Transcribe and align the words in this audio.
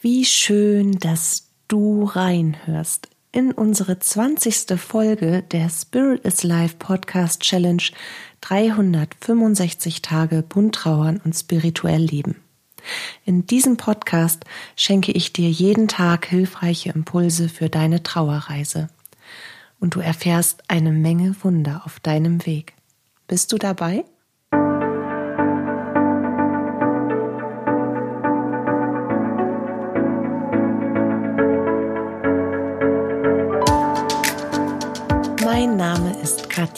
Wie 0.00 0.24
schön, 0.24 1.00
dass 1.00 1.48
du 1.66 2.04
reinhörst 2.04 3.08
in 3.32 3.50
unsere 3.50 3.98
20. 3.98 4.78
Folge 4.78 5.42
der 5.42 5.68
Spirit 5.68 6.24
is 6.24 6.44
Life 6.44 6.76
Podcast 6.78 7.40
Challenge 7.40 7.82
365 8.40 10.00
Tage 10.00 10.42
bunt 10.42 10.76
trauern 10.76 11.20
und 11.24 11.34
spirituell 11.34 12.00
leben. 12.00 12.36
In 13.24 13.46
diesem 13.46 13.76
Podcast 13.76 14.44
schenke 14.76 15.10
ich 15.10 15.32
dir 15.32 15.50
jeden 15.50 15.88
Tag 15.88 16.26
hilfreiche 16.26 16.90
Impulse 16.90 17.48
für 17.48 17.68
deine 17.68 18.04
Trauerreise. 18.04 18.90
Und 19.80 19.96
du 19.96 20.00
erfährst 20.00 20.62
eine 20.68 20.92
Menge 20.92 21.34
Wunder 21.42 21.82
auf 21.84 21.98
deinem 21.98 22.46
Weg. 22.46 22.74
Bist 23.26 23.50
du 23.50 23.58
dabei? 23.58 24.04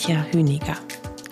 Katja 0.01 0.25
Hüniger. 0.31 0.77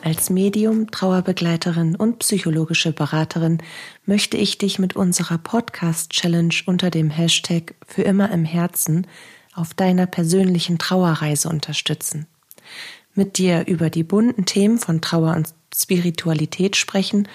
Als 0.04 0.30
Medium, 0.30 0.92
Trauerbegleiterin 0.92 1.96
und 1.96 2.20
psychologische 2.20 2.92
Beraterin 2.92 3.64
möchte 4.06 4.38
ich 4.38 4.60
dich 4.60 4.78
mit 4.78 4.96
unserer 4.96 5.40
Podcast-Challenge 5.40 6.54
unter 6.68 6.92
dem 6.92 7.10
Hashtag 7.10 7.74
Für 7.88 8.04
immer 8.04 8.30
im 8.30 8.46
Herzen 8.46 9.08
auf 9.56 9.74
deiner 9.74 10.06
persönlichen 10.06 10.78
Trauerreise 10.78 11.50
unterstützen. 11.50 12.28
Mit 13.16 13.40
dir 13.40 13.66
über 13.66 13.90
die 13.90 14.04
bunten 14.04 14.46
Themen 14.46 14.78
von 14.78 15.02
Trauer 15.02 15.36
und 15.36 15.50
Spiritualität 15.76 16.76
sprechen 16.76 17.28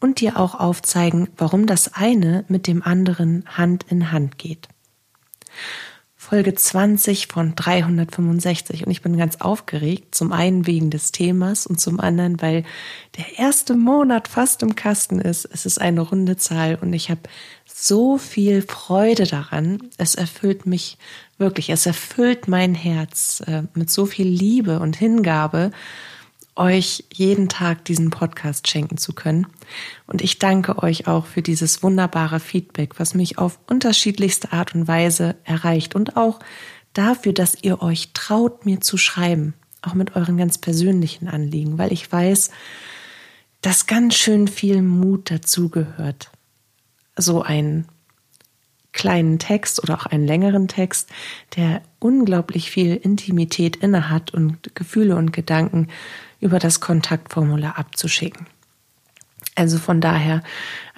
und 0.00 0.20
dir 0.20 0.40
auch 0.40 0.56
aufzeigen, 0.56 1.28
warum 1.36 1.66
das 1.66 1.94
eine 1.94 2.44
mit 2.48 2.66
dem 2.66 2.82
anderen 2.82 3.44
Hand 3.46 3.86
in 3.88 4.10
Hand 4.10 4.38
geht. 4.38 4.66
Folge 6.30 6.54
20 6.54 7.26
von 7.26 7.56
365 7.56 8.86
und 8.86 8.92
ich 8.92 9.02
bin 9.02 9.16
ganz 9.16 9.40
aufgeregt, 9.40 10.14
zum 10.14 10.30
einen 10.30 10.64
wegen 10.64 10.88
des 10.88 11.10
Themas 11.10 11.66
und 11.66 11.80
zum 11.80 11.98
anderen, 11.98 12.40
weil 12.40 12.62
der 13.16 13.36
erste 13.36 13.74
Monat 13.74 14.28
fast 14.28 14.62
im 14.62 14.76
Kasten 14.76 15.20
ist. 15.20 15.44
Es 15.52 15.66
ist 15.66 15.80
eine 15.80 16.02
runde 16.02 16.36
Zahl 16.36 16.78
und 16.80 16.92
ich 16.92 17.10
habe 17.10 17.22
so 17.66 18.16
viel 18.16 18.62
Freude 18.62 19.24
daran. 19.24 19.80
Es 19.98 20.14
erfüllt 20.14 20.66
mich 20.66 20.98
wirklich, 21.36 21.68
es 21.68 21.84
erfüllt 21.84 22.46
mein 22.46 22.76
Herz 22.76 23.42
äh, 23.48 23.64
mit 23.74 23.90
so 23.90 24.06
viel 24.06 24.28
Liebe 24.28 24.78
und 24.78 24.94
Hingabe 24.94 25.72
euch 26.56 27.04
jeden 27.12 27.48
Tag 27.48 27.84
diesen 27.84 28.10
Podcast 28.10 28.68
schenken 28.68 28.96
zu 28.96 29.12
können. 29.12 29.46
Und 30.06 30.22
ich 30.22 30.38
danke 30.38 30.82
euch 30.82 31.06
auch 31.06 31.26
für 31.26 31.42
dieses 31.42 31.82
wunderbare 31.82 32.40
Feedback, 32.40 32.98
was 32.98 33.14
mich 33.14 33.38
auf 33.38 33.58
unterschiedlichste 33.68 34.52
Art 34.52 34.74
und 34.74 34.88
Weise 34.88 35.36
erreicht 35.44 35.94
und 35.94 36.16
auch 36.16 36.40
dafür, 36.92 37.32
dass 37.32 37.62
ihr 37.62 37.82
euch 37.82 38.12
traut, 38.12 38.66
mir 38.66 38.80
zu 38.80 38.96
schreiben, 38.96 39.54
auch 39.82 39.94
mit 39.94 40.16
euren 40.16 40.36
ganz 40.36 40.58
persönlichen 40.58 41.28
Anliegen, 41.28 41.78
weil 41.78 41.92
ich 41.92 42.10
weiß, 42.10 42.50
dass 43.62 43.86
ganz 43.86 44.14
schön 44.14 44.48
viel 44.48 44.82
Mut 44.82 45.30
dazu 45.30 45.68
gehört, 45.68 46.30
so 47.16 47.42
einen 47.42 47.86
kleinen 48.92 49.38
Text 49.38 49.82
oder 49.82 49.94
auch 49.94 50.06
einen 50.06 50.26
längeren 50.26 50.66
Text, 50.66 51.10
der 51.56 51.82
unglaublich 51.98 52.70
viel 52.70 52.96
Intimität 52.96 53.76
innehat 53.76 54.34
und 54.34 54.74
Gefühle 54.74 55.16
und 55.16 55.32
Gedanken 55.32 55.88
über 56.40 56.58
das 56.58 56.80
Kontaktformular 56.80 57.78
abzuschicken. 57.78 58.46
Also 59.54 59.78
von 59.78 60.00
daher 60.00 60.42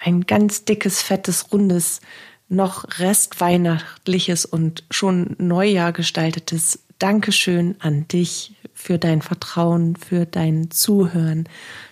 ein 0.01 0.23
ganz 0.23 0.65
dickes, 0.65 1.03
fettes, 1.03 1.53
rundes, 1.53 2.01
noch 2.49 2.85
restweihnachtliches 2.99 4.45
und 4.45 4.85
schon 4.91 5.35
Neujahr 5.39 5.93
gestaltetes 5.93 6.81
Dankeschön 6.99 7.77
an 7.81 8.07
dich 8.09 8.55
für 8.75 8.99
dein 8.99 9.23
Vertrauen, 9.23 9.97
für 9.97 10.27
dein 10.27 10.71
Zuhören, 10.71 11.49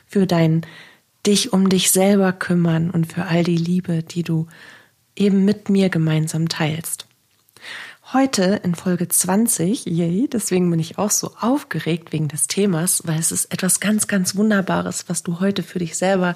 für 0.06 0.26
dein 0.26 0.66
dich 1.26 1.52
um 1.52 1.68
dich 1.68 1.90
selber 1.90 2.32
kümmern 2.32 2.90
und 2.90 3.12
für 3.12 3.26
all 3.26 3.42
die 3.42 3.56
Liebe, 3.56 4.02
die 4.02 4.22
du 4.22 4.46
eben 5.16 5.44
mit 5.44 5.68
mir 5.68 5.88
gemeinsam 5.88 6.48
teilst. 6.48 6.99
Heute 8.12 8.60
in 8.64 8.74
Folge 8.74 9.06
20, 9.06 9.86
yay, 9.86 10.26
deswegen 10.26 10.68
bin 10.68 10.80
ich 10.80 10.98
auch 10.98 11.12
so 11.12 11.30
aufgeregt 11.38 12.12
wegen 12.12 12.26
des 12.26 12.48
Themas, 12.48 13.02
weil 13.04 13.20
es 13.20 13.30
ist 13.30 13.52
etwas 13.52 13.78
ganz, 13.78 14.08
ganz 14.08 14.34
Wunderbares, 14.34 15.04
was 15.08 15.22
du 15.22 15.38
heute 15.38 15.62
für 15.62 15.78
dich 15.78 15.96
selber 15.96 16.34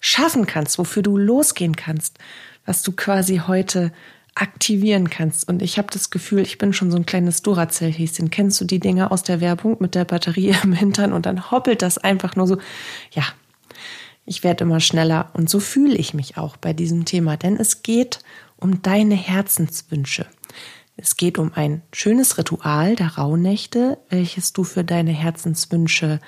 schaffen 0.00 0.46
kannst, 0.46 0.78
wofür 0.78 1.02
du 1.02 1.16
losgehen 1.16 1.74
kannst, 1.74 2.18
was 2.66 2.84
du 2.84 2.92
quasi 2.92 3.42
heute 3.48 3.90
aktivieren 4.36 5.10
kannst. 5.10 5.48
Und 5.48 5.60
ich 5.60 5.76
habe 5.76 5.88
das 5.92 6.10
Gefühl, 6.10 6.42
ich 6.42 6.56
bin 6.56 6.72
schon 6.72 6.92
so 6.92 6.98
ein 6.98 7.06
kleines 7.06 7.42
Duracell-Häschen. 7.42 8.30
Kennst 8.30 8.60
du 8.60 8.64
die 8.64 8.78
Dinger 8.78 9.10
aus 9.10 9.24
der 9.24 9.40
Werbung 9.40 9.78
mit 9.80 9.96
der 9.96 10.04
Batterie 10.04 10.54
im 10.62 10.72
Hintern 10.72 11.12
und 11.12 11.26
dann 11.26 11.50
hoppelt 11.50 11.82
das 11.82 11.98
einfach 11.98 12.36
nur 12.36 12.46
so. 12.46 12.58
Ja, 13.10 13.24
ich 14.24 14.44
werde 14.44 14.62
immer 14.62 14.78
schneller 14.78 15.30
und 15.32 15.50
so 15.50 15.58
fühle 15.58 15.96
ich 15.96 16.14
mich 16.14 16.36
auch 16.36 16.56
bei 16.56 16.72
diesem 16.72 17.06
Thema, 17.06 17.36
denn 17.36 17.56
es 17.56 17.82
geht 17.82 18.20
um 18.56 18.82
deine 18.82 19.16
Herzenswünsche. 19.16 20.26
Es 21.02 21.16
geht 21.16 21.38
um 21.38 21.52
ein 21.54 21.82
schönes 21.92 22.36
Ritual 22.36 22.94
der 22.94 23.16
Rauhnächte, 23.16 23.98
welches 24.10 24.52
du 24.52 24.64
für 24.64 24.84
deine 24.84 25.12
Herzenswünsche 25.12 26.20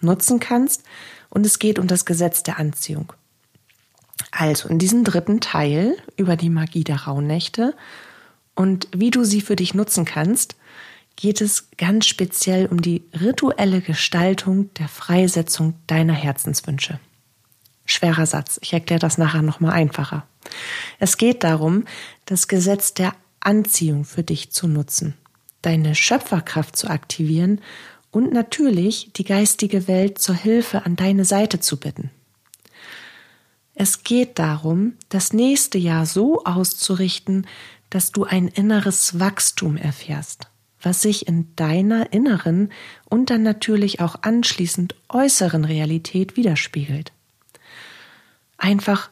nutzen 0.00 0.40
kannst. 0.40 0.84
Und 1.30 1.46
es 1.46 1.58
geht 1.58 1.78
um 1.78 1.86
das 1.86 2.04
Gesetz 2.04 2.42
der 2.42 2.58
Anziehung. 2.58 3.12
Also 4.30 4.68
in 4.68 4.78
diesem 4.78 5.04
dritten 5.04 5.40
Teil 5.40 5.96
über 6.16 6.36
die 6.36 6.50
Magie 6.50 6.84
der 6.84 7.04
Rauhnächte 7.04 7.74
und 8.54 8.88
wie 8.94 9.10
du 9.10 9.24
sie 9.24 9.40
für 9.40 9.56
dich 9.56 9.72
nutzen 9.72 10.04
kannst, 10.04 10.56
geht 11.16 11.40
es 11.40 11.70
ganz 11.78 12.06
speziell 12.06 12.66
um 12.66 12.82
die 12.82 13.02
rituelle 13.18 13.80
Gestaltung 13.80 14.72
der 14.74 14.88
Freisetzung 14.88 15.74
deiner 15.86 16.12
Herzenswünsche. 16.12 17.00
Schwerer 17.86 18.26
Satz, 18.26 18.58
ich 18.62 18.72
erkläre 18.72 19.00
das 19.00 19.18
nachher 19.18 19.42
nochmal 19.42 19.72
einfacher. 19.72 20.26
Es 20.98 21.16
geht 21.16 21.42
darum, 21.42 21.84
das 22.26 22.48
Gesetz 22.48 22.94
der 22.94 23.14
Anziehung 23.40 24.04
für 24.04 24.22
dich 24.22 24.52
zu 24.52 24.68
nutzen, 24.68 25.14
deine 25.62 25.94
Schöpferkraft 25.94 26.76
zu 26.76 26.88
aktivieren 26.88 27.60
und 28.10 28.32
natürlich 28.32 29.10
die 29.14 29.24
geistige 29.24 29.88
Welt 29.88 30.18
zur 30.18 30.34
Hilfe 30.34 30.84
an 30.84 30.96
deine 30.96 31.24
Seite 31.24 31.60
zu 31.60 31.78
bitten. 31.78 32.10
Es 33.74 34.02
geht 34.02 34.38
darum, 34.38 34.94
das 35.08 35.32
nächste 35.32 35.78
Jahr 35.78 36.04
so 36.04 36.44
auszurichten, 36.44 37.46
dass 37.88 38.12
du 38.12 38.24
ein 38.24 38.48
inneres 38.48 39.18
Wachstum 39.18 39.76
erfährst, 39.76 40.48
was 40.82 41.02
sich 41.02 41.26
in 41.26 41.54
deiner 41.56 42.12
inneren 42.12 42.72
und 43.08 43.30
dann 43.30 43.42
natürlich 43.42 44.00
auch 44.00 44.16
anschließend 44.22 44.94
äußeren 45.08 45.64
Realität 45.64 46.36
widerspiegelt. 46.36 47.12
Einfach 48.58 49.10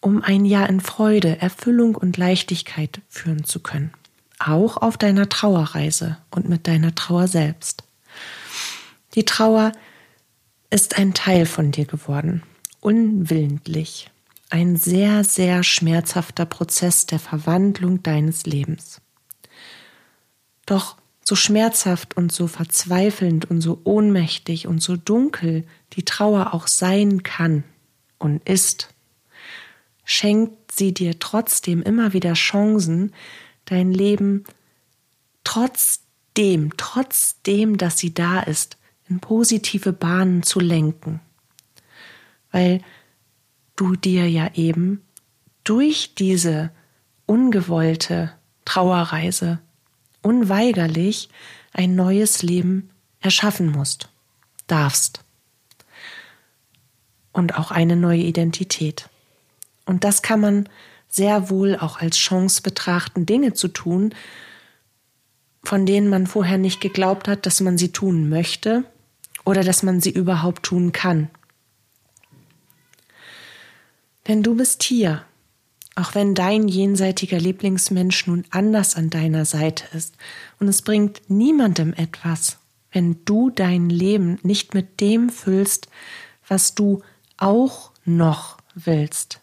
um 0.00 0.22
ein 0.22 0.44
Jahr 0.44 0.68
in 0.68 0.80
Freude, 0.80 1.40
Erfüllung 1.40 1.94
und 1.94 2.16
Leichtigkeit 2.16 3.00
führen 3.08 3.44
zu 3.44 3.60
können. 3.60 3.92
Auch 4.38 4.76
auf 4.76 4.96
deiner 4.96 5.28
Trauerreise 5.28 6.18
und 6.30 6.48
mit 6.48 6.66
deiner 6.66 6.94
Trauer 6.94 7.26
selbst. 7.26 7.84
Die 9.14 9.24
Trauer 9.24 9.72
ist 10.70 10.98
ein 10.98 11.14
Teil 11.14 11.46
von 11.46 11.72
dir 11.72 11.86
geworden, 11.86 12.42
unwillentlich. 12.80 14.10
Ein 14.50 14.76
sehr, 14.76 15.24
sehr 15.24 15.62
schmerzhafter 15.62 16.46
Prozess 16.46 17.06
der 17.06 17.18
Verwandlung 17.18 18.02
deines 18.02 18.46
Lebens. 18.46 19.00
Doch 20.64 20.96
so 21.22 21.34
schmerzhaft 21.34 22.16
und 22.16 22.32
so 22.32 22.46
verzweifelnd 22.46 23.50
und 23.50 23.60
so 23.60 23.80
ohnmächtig 23.84 24.66
und 24.66 24.82
so 24.82 24.96
dunkel 24.96 25.64
die 25.92 26.04
Trauer 26.04 26.54
auch 26.54 26.66
sein 26.66 27.22
kann 27.22 27.64
und 28.18 28.48
ist, 28.48 28.88
schenkt 30.10 30.72
sie 30.72 30.94
dir 30.94 31.18
trotzdem 31.18 31.82
immer 31.82 32.14
wieder 32.14 32.32
Chancen, 32.32 33.12
dein 33.66 33.92
Leben 33.92 34.44
trotzdem, 35.44 36.74
trotzdem, 36.78 37.76
dass 37.76 37.98
sie 37.98 38.14
da 38.14 38.40
ist, 38.40 38.78
in 39.06 39.20
positive 39.20 39.92
Bahnen 39.92 40.42
zu 40.42 40.60
lenken. 40.60 41.20
Weil 42.52 42.80
du 43.76 43.96
dir 43.96 44.26
ja 44.30 44.50
eben 44.54 45.02
durch 45.62 46.14
diese 46.14 46.70
ungewollte 47.26 48.32
Trauerreise 48.64 49.58
unweigerlich 50.22 51.28
ein 51.74 51.94
neues 51.96 52.42
Leben 52.42 52.88
erschaffen 53.20 53.70
musst, 53.70 54.08
darfst. 54.68 55.22
Und 57.30 57.58
auch 57.58 57.70
eine 57.70 57.94
neue 57.94 58.22
Identität. 58.22 59.10
Und 59.88 60.04
das 60.04 60.20
kann 60.22 60.40
man 60.40 60.68
sehr 61.08 61.48
wohl 61.48 61.74
auch 61.74 61.98
als 61.98 62.18
Chance 62.18 62.60
betrachten, 62.60 63.24
Dinge 63.24 63.54
zu 63.54 63.68
tun, 63.68 64.14
von 65.64 65.86
denen 65.86 66.08
man 66.08 66.26
vorher 66.26 66.58
nicht 66.58 66.80
geglaubt 66.80 67.26
hat, 67.26 67.46
dass 67.46 67.60
man 67.60 67.78
sie 67.78 67.90
tun 67.90 68.28
möchte 68.28 68.84
oder 69.46 69.64
dass 69.64 69.82
man 69.82 70.00
sie 70.02 70.10
überhaupt 70.10 70.62
tun 70.64 70.92
kann. 70.92 71.30
Denn 74.26 74.42
du 74.42 74.54
bist 74.54 74.82
hier, 74.82 75.24
Auch 75.98 76.14
wenn 76.14 76.36
dein 76.36 76.68
jenseitiger 76.68 77.40
Lieblingsmensch 77.40 78.28
nun 78.28 78.44
anders 78.50 78.94
an 78.94 79.10
deiner 79.10 79.44
Seite 79.44 79.84
ist 79.96 80.14
und 80.60 80.68
es 80.68 80.82
bringt 80.82 81.22
niemandem 81.26 81.92
etwas, 81.92 82.58
wenn 82.92 83.24
du 83.24 83.50
dein 83.50 83.90
Leben 83.90 84.38
nicht 84.44 84.74
mit 84.74 85.00
dem 85.00 85.28
füllst, 85.28 85.88
was 86.46 86.76
du 86.76 87.02
auch 87.36 87.90
noch 88.04 88.58
willst. 88.76 89.40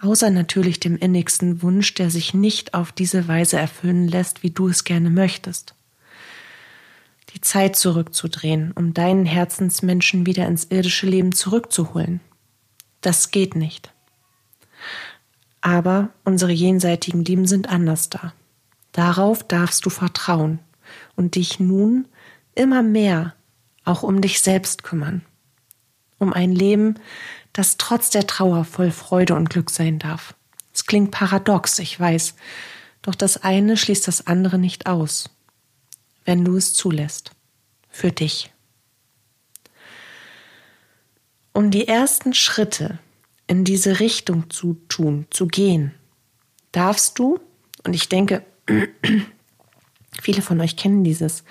Außer 0.00 0.30
natürlich 0.30 0.80
dem 0.80 0.96
innigsten 0.96 1.62
Wunsch, 1.62 1.94
der 1.94 2.10
sich 2.10 2.32
nicht 2.32 2.74
auf 2.74 2.90
diese 2.90 3.28
Weise 3.28 3.58
erfüllen 3.58 4.08
lässt, 4.08 4.42
wie 4.42 4.50
du 4.50 4.68
es 4.68 4.84
gerne 4.84 5.10
möchtest. 5.10 5.74
Die 7.34 7.40
Zeit 7.40 7.76
zurückzudrehen, 7.76 8.72
um 8.72 8.94
deinen 8.94 9.26
Herzensmenschen 9.26 10.26
wieder 10.26 10.46
ins 10.46 10.64
irdische 10.64 11.06
Leben 11.06 11.32
zurückzuholen. 11.32 12.20
Das 13.02 13.30
geht 13.30 13.54
nicht. 13.54 13.92
Aber 15.60 16.08
unsere 16.24 16.52
jenseitigen 16.52 17.24
Lieben 17.24 17.46
sind 17.46 17.68
anders 17.68 18.08
da. 18.08 18.32
Darauf 18.92 19.46
darfst 19.46 19.84
du 19.84 19.90
vertrauen 19.90 20.58
und 21.14 21.34
dich 21.34 21.60
nun 21.60 22.06
immer 22.54 22.82
mehr 22.82 23.34
auch 23.84 24.02
um 24.02 24.20
dich 24.20 24.40
selbst 24.40 24.82
kümmern. 24.82 25.22
Um 26.18 26.32
ein 26.32 26.52
Leben, 26.52 26.96
das 27.60 27.76
trotz 27.76 28.08
der 28.08 28.26
Trauer 28.26 28.64
voll 28.64 28.90
Freude 28.90 29.34
und 29.34 29.50
Glück 29.50 29.68
sein 29.68 29.98
darf. 29.98 30.34
Es 30.72 30.86
klingt 30.86 31.10
paradox, 31.10 31.78
ich 31.78 32.00
weiß, 32.00 32.34
doch 33.02 33.14
das 33.14 33.36
eine 33.42 33.76
schließt 33.76 34.08
das 34.08 34.26
andere 34.26 34.56
nicht 34.56 34.86
aus, 34.86 35.28
wenn 36.24 36.42
du 36.42 36.56
es 36.56 36.72
zulässt. 36.72 37.32
Für 37.90 38.12
dich. 38.12 38.50
Um 41.52 41.70
die 41.70 41.86
ersten 41.86 42.32
Schritte 42.32 42.98
in 43.46 43.64
diese 43.64 44.00
Richtung 44.00 44.48
zu 44.48 44.80
tun, 44.88 45.26
zu 45.28 45.46
gehen, 45.46 45.92
darfst 46.72 47.18
du, 47.18 47.40
und 47.84 47.92
ich 47.92 48.08
denke, 48.08 48.42
viele 50.22 50.40
von 50.40 50.58
euch 50.62 50.78
kennen 50.78 51.04
dieses 51.04 51.44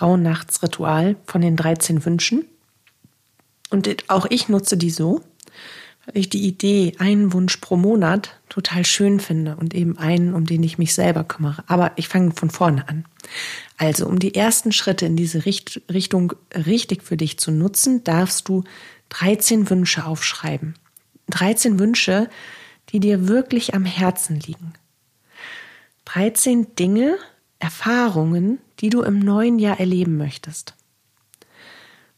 Rauhnachtsritual 0.00 1.16
von 1.26 1.42
den 1.42 1.56
13 1.56 2.06
Wünschen. 2.06 2.46
Und 3.70 4.08
auch 4.08 4.26
ich 4.30 4.48
nutze 4.48 4.76
die 4.76 4.90
so, 4.90 5.22
weil 6.06 6.18
ich 6.18 6.28
die 6.28 6.46
Idee, 6.46 6.94
einen 6.98 7.32
Wunsch 7.32 7.56
pro 7.56 7.76
Monat 7.76 8.38
total 8.48 8.86
schön 8.86 9.18
finde 9.18 9.56
und 9.56 9.74
eben 9.74 9.98
einen, 9.98 10.34
um 10.34 10.46
den 10.46 10.62
ich 10.62 10.78
mich 10.78 10.94
selber 10.94 11.24
kümmere. 11.24 11.64
Aber 11.66 11.92
ich 11.96 12.08
fange 12.08 12.30
von 12.32 12.50
vorne 12.50 12.88
an. 12.88 13.04
Also, 13.76 14.06
um 14.06 14.18
die 14.18 14.34
ersten 14.34 14.70
Schritte 14.72 15.04
in 15.06 15.16
diese 15.16 15.44
Richtung 15.46 16.34
richtig 16.54 17.02
für 17.02 17.16
dich 17.16 17.38
zu 17.38 17.50
nutzen, 17.50 18.04
darfst 18.04 18.48
du 18.48 18.62
13 19.08 19.68
Wünsche 19.68 20.04
aufschreiben. 20.04 20.74
13 21.30 21.80
Wünsche, 21.80 22.30
die 22.90 23.00
dir 23.00 23.26
wirklich 23.26 23.74
am 23.74 23.84
Herzen 23.84 24.38
liegen. 24.38 24.74
13 26.04 26.76
Dinge, 26.76 27.16
Erfahrungen, 27.58 28.58
die 28.78 28.90
du 28.90 29.02
im 29.02 29.18
neuen 29.18 29.58
Jahr 29.58 29.80
erleben 29.80 30.16
möchtest. 30.16 30.75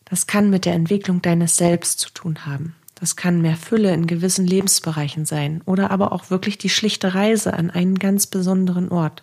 Das 0.09 0.27
kann 0.27 0.51
mit 0.51 0.65
der 0.65 0.75
Entwicklung 0.75 1.21
deines 1.23 1.57
Selbst 1.57 2.01
zu 2.01 2.11
tun 2.11 2.47
haben. 2.47 2.75
Das 2.95 3.15
kann 3.15 3.43
mehr 3.43 3.57
Fülle 3.57 3.93
in 3.93 4.07
gewissen 4.07 4.47
Lebensbereichen 4.47 5.25
sein 5.25 5.63
oder 5.67 5.91
aber 5.91 6.13
auch 6.13 6.31
wirklich 6.31 6.59
die 6.59 6.71
schlichte 6.71 7.15
Reise 7.15 7.55
an 7.55 7.71
einen 7.71 7.99
ganz 7.99 8.27
besonderen 8.27 8.89
Ort. 8.89 9.23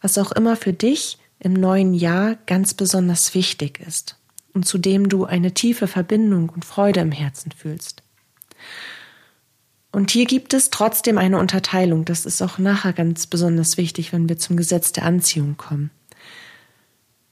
Was 0.00 0.18
auch 0.18 0.32
immer 0.32 0.56
für 0.56 0.72
dich 0.72 1.18
im 1.38 1.52
neuen 1.52 1.94
Jahr 1.94 2.36
ganz 2.46 2.74
besonders 2.74 3.34
wichtig 3.34 3.80
ist 3.80 4.16
und 4.54 4.66
zu 4.66 4.78
dem 4.78 5.08
du 5.08 5.24
eine 5.24 5.54
tiefe 5.54 5.86
Verbindung 5.86 6.48
und 6.48 6.64
Freude 6.64 7.00
im 7.00 7.12
Herzen 7.12 7.52
fühlst. 7.52 8.02
Und 9.92 10.10
hier 10.10 10.24
gibt 10.24 10.54
es 10.54 10.70
trotzdem 10.70 11.18
eine 11.18 11.38
Unterteilung. 11.38 12.04
Das 12.06 12.24
ist 12.24 12.40
auch 12.42 12.58
nachher 12.58 12.94
ganz 12.94 13.26
besonders 13.26 13.76
wichtig, 13.76 14.12
wenn 14.12 14.28
wir 14.28 14.38
zum 14.38 14.56
Gesetz 14.56 14.92
der 14.92 15.04
Anziehung 15.04 15.56
kommen. 15.58 15.90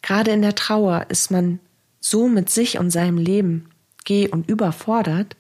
Gerade 0.02 0.31
in 0.31 0.43
der 0.43 0.55
Trauer 0.55 1.06
ist 1.08 1.31
man 1.31 1.58
so 2.00 2.29
mit 2.29 2.50
sich 2.50 2.79
und 2.79 2.91
seinem 2.91 3.19
Leben 3.19 3.70
geh 4.05 4.29
und 4.29 4.49
überfordert, 4.49 5.37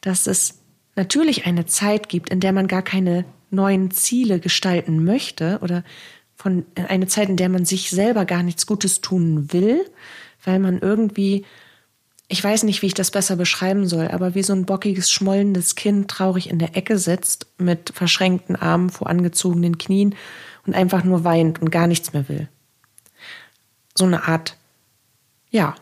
dass 0.00 0.26
es 0.26 0.58
natürlich 0.94 1.46
eine 1.46 1.66
Zeit 1.66 2.08
gibt, 2.08 2.30
in 2.30 2.40
der 2.40 2.52
man 2.52 2.68
gar 2.68 2.82
keine 2.82 3.24
neuen 3.50 3.90
Ziele 3.90 4.38
gestalten 4.38 5.04
möchte 5.04 5.58
oder 5.62 5.82
von 6.34 6.66
eine 6.74 7.06
Zeit, 7.06 7.28
in 7.28 7.36
der 7.36 7.48
man 7.48 7.64
sich 7.64 7.90
selber 7.90 8.24
gar 8.26 8.42
nichts 8.42 8.66
Gutes 8.66 9.00
tun 9.00 9.52
will, 9.52 9.84
weil 10.44 10.58
man 10.58 10.78
irgendwie 10.78 11.44
ich 12.28 12.42
weiß 12.42 12.64
nicht, 12.64 12.82
wie 12.82 12.86
ich 12.86 12.94
das 12.94 13.12
besser 13.12 13.36
beschreiben 13.36 13.86
soll, 13.86 14.08
aber 14.08 14.34
wie 14.34 14.42
so 14.42 14.52
ein 14.52 14.66
bockiges, 14.66 15.10
schmollendes 15.10 15.76
Kind 15.76 16.10
traurig 16.10 16.50
in 16.50 16.58
der 16.58 16.76
Ecke 16.76 16.98
sitzt, 16.98 17.46
mit 17.58 17.92
verschränkten 17.94 18.56
Armen 18.56 18.90
vor 18.90 19.08
angezogenen 19.08 19.78
Knien 19.78 20.14
und 20.66 20.74
einfach 20.74 21.04
nur 21.04 21.22
weint 21.22 21.62
und 21.62 21.70
gar 21.70 21.86
nichts 21.86 22.12
mehr 22.12 22.28
will. 22.28 22.48
So 23.94 24.04
eine 24.04 24.24
Art, 24.24 24.56
ja, 25.50 25.76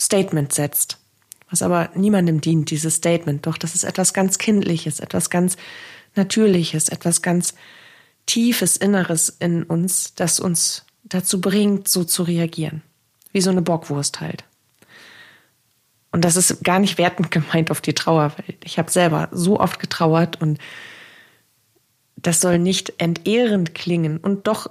Statement 0.00 0.52
setzt, 0.52 0.98
was 1.50 1.62
aber 1.62 1.90
niemandem 1.94 2.40
dient, 2.40 2.70
dieses 2.70 2.96
Statement. 2.96 3.46
Doch 3.46 3.58
das 3.58 3.74
ist 3.74 3.84
etwas 3.84 4.14
ganz 4.14 4.38
Kindliches, 4.38 5.00
etwas 5.00 5.30
ganz 5.30 5.56
Natürliches, 6.14 6.88
etwas 6.88 7.22
ganz 7.22 7.54
Tiefes, 8.26 8.76
Inneres 8.76 9.28
in 9.28 9.62
uns, 9.62 10.14
das 10.14 10.40
uns 10.40 10.84
dazu 11.04 11.40
bringt, 11.40 11.88
so 11.88 12.04
zu 12.04 12.22
reagieren. 12.22 12.82
Wie 13.32 13.40
so 13.40 13.50
eine 13.50 13.62
Bockwurst 13.62 14.20
halt. 14.20 14.44
Und 16.12 16.24
das 16.24 16.36
ist 16.36 16.64
gar 16.64 16.78
nicht 16.78 16.98
wertend 16.98 17.30
gemeint 17.32 17.70
auf 17.70 17.80
die 17.80 17.94
Trauerwelt. 17.94 18.58
Ich 18.64 18.78
habe 18.78 18.90
selber 18.90 19.28
so 19.32 19.60
oft 19.60 19.78
getrauert 19.78 20.40
und 20.40 20.58
das 22.16 22.40
soll 22.40 22.58
nicht 22.58 22.94
entehrend 22.98 23.74
klingen 23.74 24.18
und 24.18 24.46
doch 24.46 24.70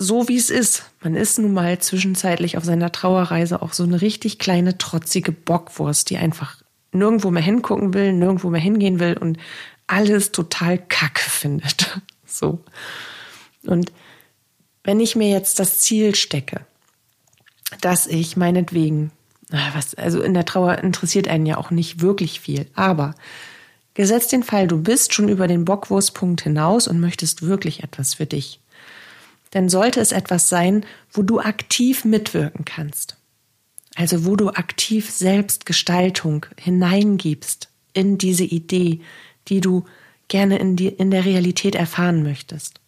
so 0.00 0.28
wie 0.28 0.38
es 0.38 0.48
ist. 0.48 0.84
Man 1.02 1.14
ist 1.14 1.38
nun 1.38 1.52
mal 1.52 1.78
zwischenzeitlich 1.78 2.56
auf 2.56 2.64
seiner 2.64 2.90
Trauerreise 2.90 3.60
auch 3.60 3.74
so 3.74 3.82
eine 3.82 4.00
richtig 4.00 4.38
kleine 4.38 4.78
trotzige 4.78 5.30
Bockwurst, 5.30 6.08
die 6.08 6.16
einfach 6.16 6.56
nirgendwo 6.90 7.30
mehr 7.30 7.42
hingucken 7.42 7.92
will, 7.92 8.14
nirgendwo 8.14 8.48
mehr 8.48 8.62
hingehen 8.62 8.98
will 8.98 9.18
und 9.18 9.36
alles 9.86 10.32
total 10.32 10.78
kacke 10.78 11.20
findet. 11.30 12.00
So. 12.24 12.64
Und 13.64 13.92
wenn 14.82 15.00
ich 15.00 15.16
mir 15.16 15.28
jetzt 15.28 15.58
das 15.58 15.80
Ziel 15.80 16.14
stecke, 16.14 16.62
dass 17.82 18.06
ich 18.06 18.38
meinetwegen 18.38 19.12
was, 19.74 19.94
also 19.94 20.22
in 20.22 20.32
der 20.32 20.46
Trauer 20.46 20.78
interessiert 20.78 21.28
einen 21.28 21.44
ja 21.44 21.58
auch 21.58 21.70
nicht 21.70 22.00
wirklich 22.00 22.40
viel. 22.40 22.66
Aber 22.74 23.14
gesetzt 23.92 24.32
den 24.32 24.44
Fall, 24.44 24.66
du 24.66 24.80
bist 24.82 25.12
schon 25.12 25.28
über 25.28 25.46
den 25.46 25.66
Bockwurstpunkt 25.66 26.40
hinaus 26.40 26.88
und 26.88 27.00
möchtest 27.00 27.42
wirklich 27.42 27.82
etwas 27.82 28.14
für 28.14 28.26
dich. 28.26 28.60
Dann 29.50 29.68
sollte 29.68 30.00
es 30.00 30.12
etwas 30.12 30.48
sein, 30.48 30.84
wo 31.12 31.22
du 31.22 31.40
aktiv 31.40 32.04
mitwirken 32.04 32.64
kannst. 32.64 33.16
Also 33.96 34.24
wo 34.24 34.36
du 34.36 34.50
aktiv 34.50 35.10
Selbstgestaltung 35.10 36.46
hineingibst 36.58 37.68
in 37.92 38.18
diese 38.18 38.44
Idee, 38.44 39.00
die 39.48 39.60
du 39.60 39.84
gerne 40.28 40.58
in, 40.58 40.76
die, 40.76 40.88
in 40.88 41.10
der 41.10 41.24
Realität 41.24 41.74
erfahren 41.74 42.22
möchtest. 42.22 42.80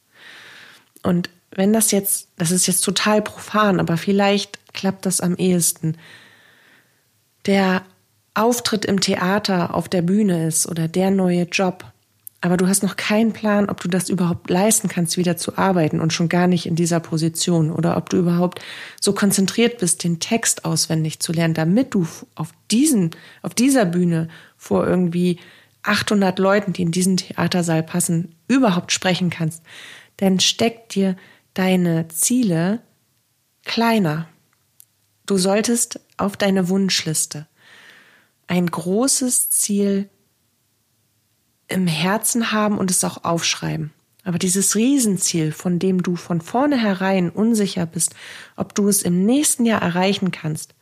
Und 1.03 1.29
wenn 1.51 1.73
das 1.73 1.91
jetzt, 1.91 2.29
das 2.39 2.51
ist 2.51 2.67
jetzt 2.67 2.83
total 2.83 3.21
profan, 3.21 3.81
aber 3.81 3.97
vielleicht 3.97 4.59
klappt 4.73 5.05
das 5.05 5.21
am 5.21 5.37
ehesten, 5.37 5.97
der 7.47 7.83
Auftritt 8.35 8.85
im 8.85 9.01
Theater 9.01 9.75
auf 9.75 9.89
der 9.89 10.03
Bühne 10.03 10.47
ist 10.47 10.67
oder 10.67 10.89
der 10.89 11.11
neue 11.11 11.43
Job, 11.43 11.92
aber 12.43 12.57
du 12.57 12.67
hast 12.67 12.83
noch 12.83 12.97
keinen 12.97 13.33
Plan, 13.33 13.71
ob 13.71 13.81
du 13.81 13.89
das 13.89 14.09
überhaupt 14.09 14.51
leisten 14.51 14.89
kannst, 14.89 15.17
wieder 15.17 15.37
zu 15.37 15.57
arbeiten 15.57 16.01
und 16.01 16.13
schon 16.13 16.29
gar 16.29 16.49
nicht 16.49 16.67
in 16.67 16.75
dieser 16.75 16.99
Position 16.99 17.71
oder 17.71 17.97
ob 17.97 18.11
du 18.11 18.19
überhaupt 18.19 18.61
so 19.01 19.13
konzentriert 19.13 19.79
bist, 19.79 20.03
den 20.03 20.19
Text 20.19 20.65
auswendig 20.65 21.21
zu 21.21 21.33
lernen, 21.33 21.55
damit 21.55 21.95
du 21.95 22.05
auf 22.35 22.53
diesen, 22.73 23.13
auf 23.43 23.55
dieser 23.55 23.85
Bühne 23.85 24.29
vor 24.57 24.85
irgendwie 24.87 25.39
800 25.85 26.41
Leuten, 26.41 26.73
die 26.73 26.83
in 26.83 26.91
diesen 26.91 27.17
Theatersaal 27.17 27.85
passen, 27.85 28.35
überhaupt 28.49 28.91
sprechen 28.91 29.31
kannst, 29.31 29.63
dann 30.17 30.41
steckt 30.41 30.97
dir 30.97 31.17
deine 31.55 32.09
Ziele 32.09 32.81
kleiner. 33.65 34.29
Du 35.27 35.39
solltest 35.39 36.01
auf 36.17 36.37
deine 36.37 36.69
Wunschliste 36.69 37.47
ein 38.49 38.67
großes 38.67 39.51
Ziel 39.51 40.09
im 41.73 41.87
Herzen 41.87 42.53
haben 42.53 42.79
und 42.79 42.91
es 42.91 43.05
auch 43.05 43.25
aufschreiben. 43.25 43.93
Aber 44.25 44.39
dieses 44.39 44.77
Riesenziel, 44.77 45.53
von 45.53 45.79
dem 45.79 46.03
du 46.03 46.17
von 46.17 46.41
vornherein 46.41 47.31
unsicher 47.31 47.87
bist, 47.87 48.15
ob 48.57 48.75
du 48.75 48.89
es 48.89 49.03
im 49.03 49.25
nächsten 49.25 49.65
Jahr 49.65 49.83
erreichen 49.83 50.31
kannst, 50.31 50.75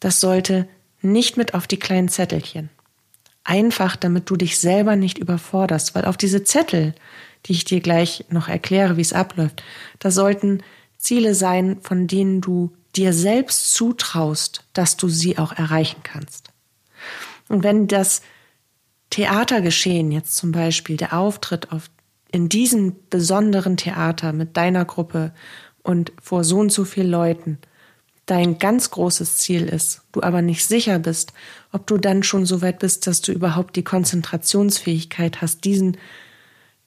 das 0.00 0.20
sollte 0.20 0.66
nicht 1.02 1.36
mit 1.36 1.54
auf 1.54 1.66
die 1.66 1.78
kleinen 1.78 2.08
Zettelchen. 2.08 2.70
Einfach, 3.44 3.96
damit 3.96 4.30
du 4.30 4.36
dich 4.36 4.58
selber 4.58 4.96
nicht 4.96 5.18
überforderst, 5.18 5.94
weil 5.94 6.04
auf 6.04 6.16
diese 6.16 6.44
Zettel, 6.44 6.94
die 7.46 7.52
ich 7.52 7.64
dir 7.64 7.80
gleich 7.80 8.24
noch 8.30 8.48
erkläre, 8.48 8.96
wie 8.96 9.02
es 9.02 9.12
abläuft, 9.12 9.62
da 9.98 10.10
sollten 10.10 10.62
Ziele 10.96 11.34
sein, 11.34 11.78
von 11.82 12.06
denen 12.06 12.40
du 12.40 12.72
dir 12.94 13.12
selbst 13.12 13.74
zutraust, 13.74 14.64
dass 14.72 14.96
du 14.96 15.08
sie 15.08 15.38
auch 15.38 15.52
erreichen 15.52 16.02
kannst. 16.02 16.50
Und 17.48 17.64
wenn 17.64 17.88
das 17.88 18.22
Theatergeschehen, 19.12 20.10
jetzt 20.10 20.36
zum 20.36 20.52
Beispiel 20.52 20.96
der 20.96 21.12
Auftritt 21.12 21.70
auf, 21.70 21.90
in 22.30 22.48
diesem 22.48 22.96
besonderen 23.10 23.76
Theater 23.76 24.32
mit 24.32 24.56
deiner 24.56 24.86
Gruppe 24.86 25.32
und 25.82 26.12
vor 26.20 26.44
so 26.44 26.58
und 26.58 26.72
so 26.72 26.86
vielen 26.86 27.10
Leuten, 27.10 27.58
dein 28.24 28.58
ganz 28.58 28.90
großes 28.90 29.36
Ziel 29.36 29.68
ist, 29.68 30.00
du 30.12 30.22
aber 30.22 30.40
nicht 30.40 30.64
sicher 30.64 30.98
bist, 30.98 31.34
ob 31.72 31.86
du 31.86 31.98
dann 31.98 32.22
schon 32.22 32.46
so 32.46 32.62
weit 32.62 32.78
bist, 32.78 33.06
dass 33.06 33.20
du 33.20 33.32
überhaupt 33.32 33.76
die 33.76 33.84
Konzentrationsfähigkeit 33.84 35.42
hast, 35.42 35.64
diesen 35.64 35.98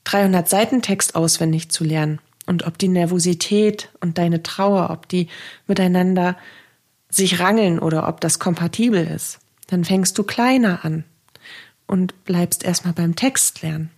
300 0.05 0.49
Seiten 0.49 0.81
Text 0.81 1.13
auswendig 1.13 1.69
zu 1.69 1.83
lernen 1.83 2.19
und 2.47 2.65
ob 2.65 2.79
die 2.79 2.87
Nervosität 2.87 3.89
und 4.01 4.17
deine 4.17 4.41
Trauer, 4.41 4.89
ob 4.89 5.07
die 5.09 5.27
miteinander 5.67 6.37
sich 7.07 7.39
rangeln 7.39 7.77
oder 7.77 8.07
ob 8.07 8.19
das 8.19 8.39
kompatibel 8.39 9.05
ist, 9.05 9.37
dann 9.67 9.85
fängst 9.85 10.17
du 10.17 10.23
kleiner 10.23 10.83
an 10.83 11.03
und 11.87 12.23
bleibst 12.25 12.63
erstmal 12.63 12.93
beim 12.93 13.15
Text 13.15 13.61
lernen 13.61 13.89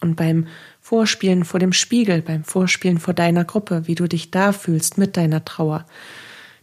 und 0.00 0.16
beim 0.16 0.46
Vorspielen 0.80 1.44
vor 1.44 1.60
dem 1.60 1.72
Spiegel, 1.72 2.22
beim 2.22 2.44
Vorspielen 2.44 2.98
vor 2.98 3.14
deiner 3.14 3.44
Gruppe, 3.44 3.86
wie 3.86 3.94
du 3.94 4.06
dich 4.06 4.30
da 4.30 4.52
fühlst 4.52 4.98
mit 4.98 5.16
deiner 5.16 5.44
Trauer 5.44 5.86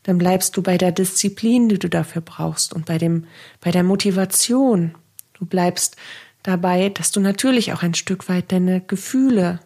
dann 0.03 0.17
bleibst 0.17 0.57
du 0.57 0.63
bei 0.63 0.77
der 0.77 0.91
Disziplin, 0.91 1.69
die 1.69 1.79
du 1.79 1.89
dafür 1.89 2.21
brauchst 2.21 2.73
und 2.73 2.85
bei 2.85 2.97
dem, 2.97 3.25
bei 3.59 3.71
der 3.71 3.83
Motivation. 3.83 4.95
Du 5.33 5.45
bleibst 5.45 5.95
dabei, 6.43 6.89
dass 6.89 7.11
du 7.11 7.19
natürlich 7.19 7.73
auch 7.73 7.83
ein 7.83 7.93
Stück 7.93 8.27
weit 8.27 8.51
deine 8.51 8.81
Gefühle 8.81 9.59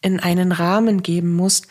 in 0.00 0.20
einen 0.20 0.52
Rahmen 0.52 1.02
geben 1.02 1.34
musst, 1.34 1.66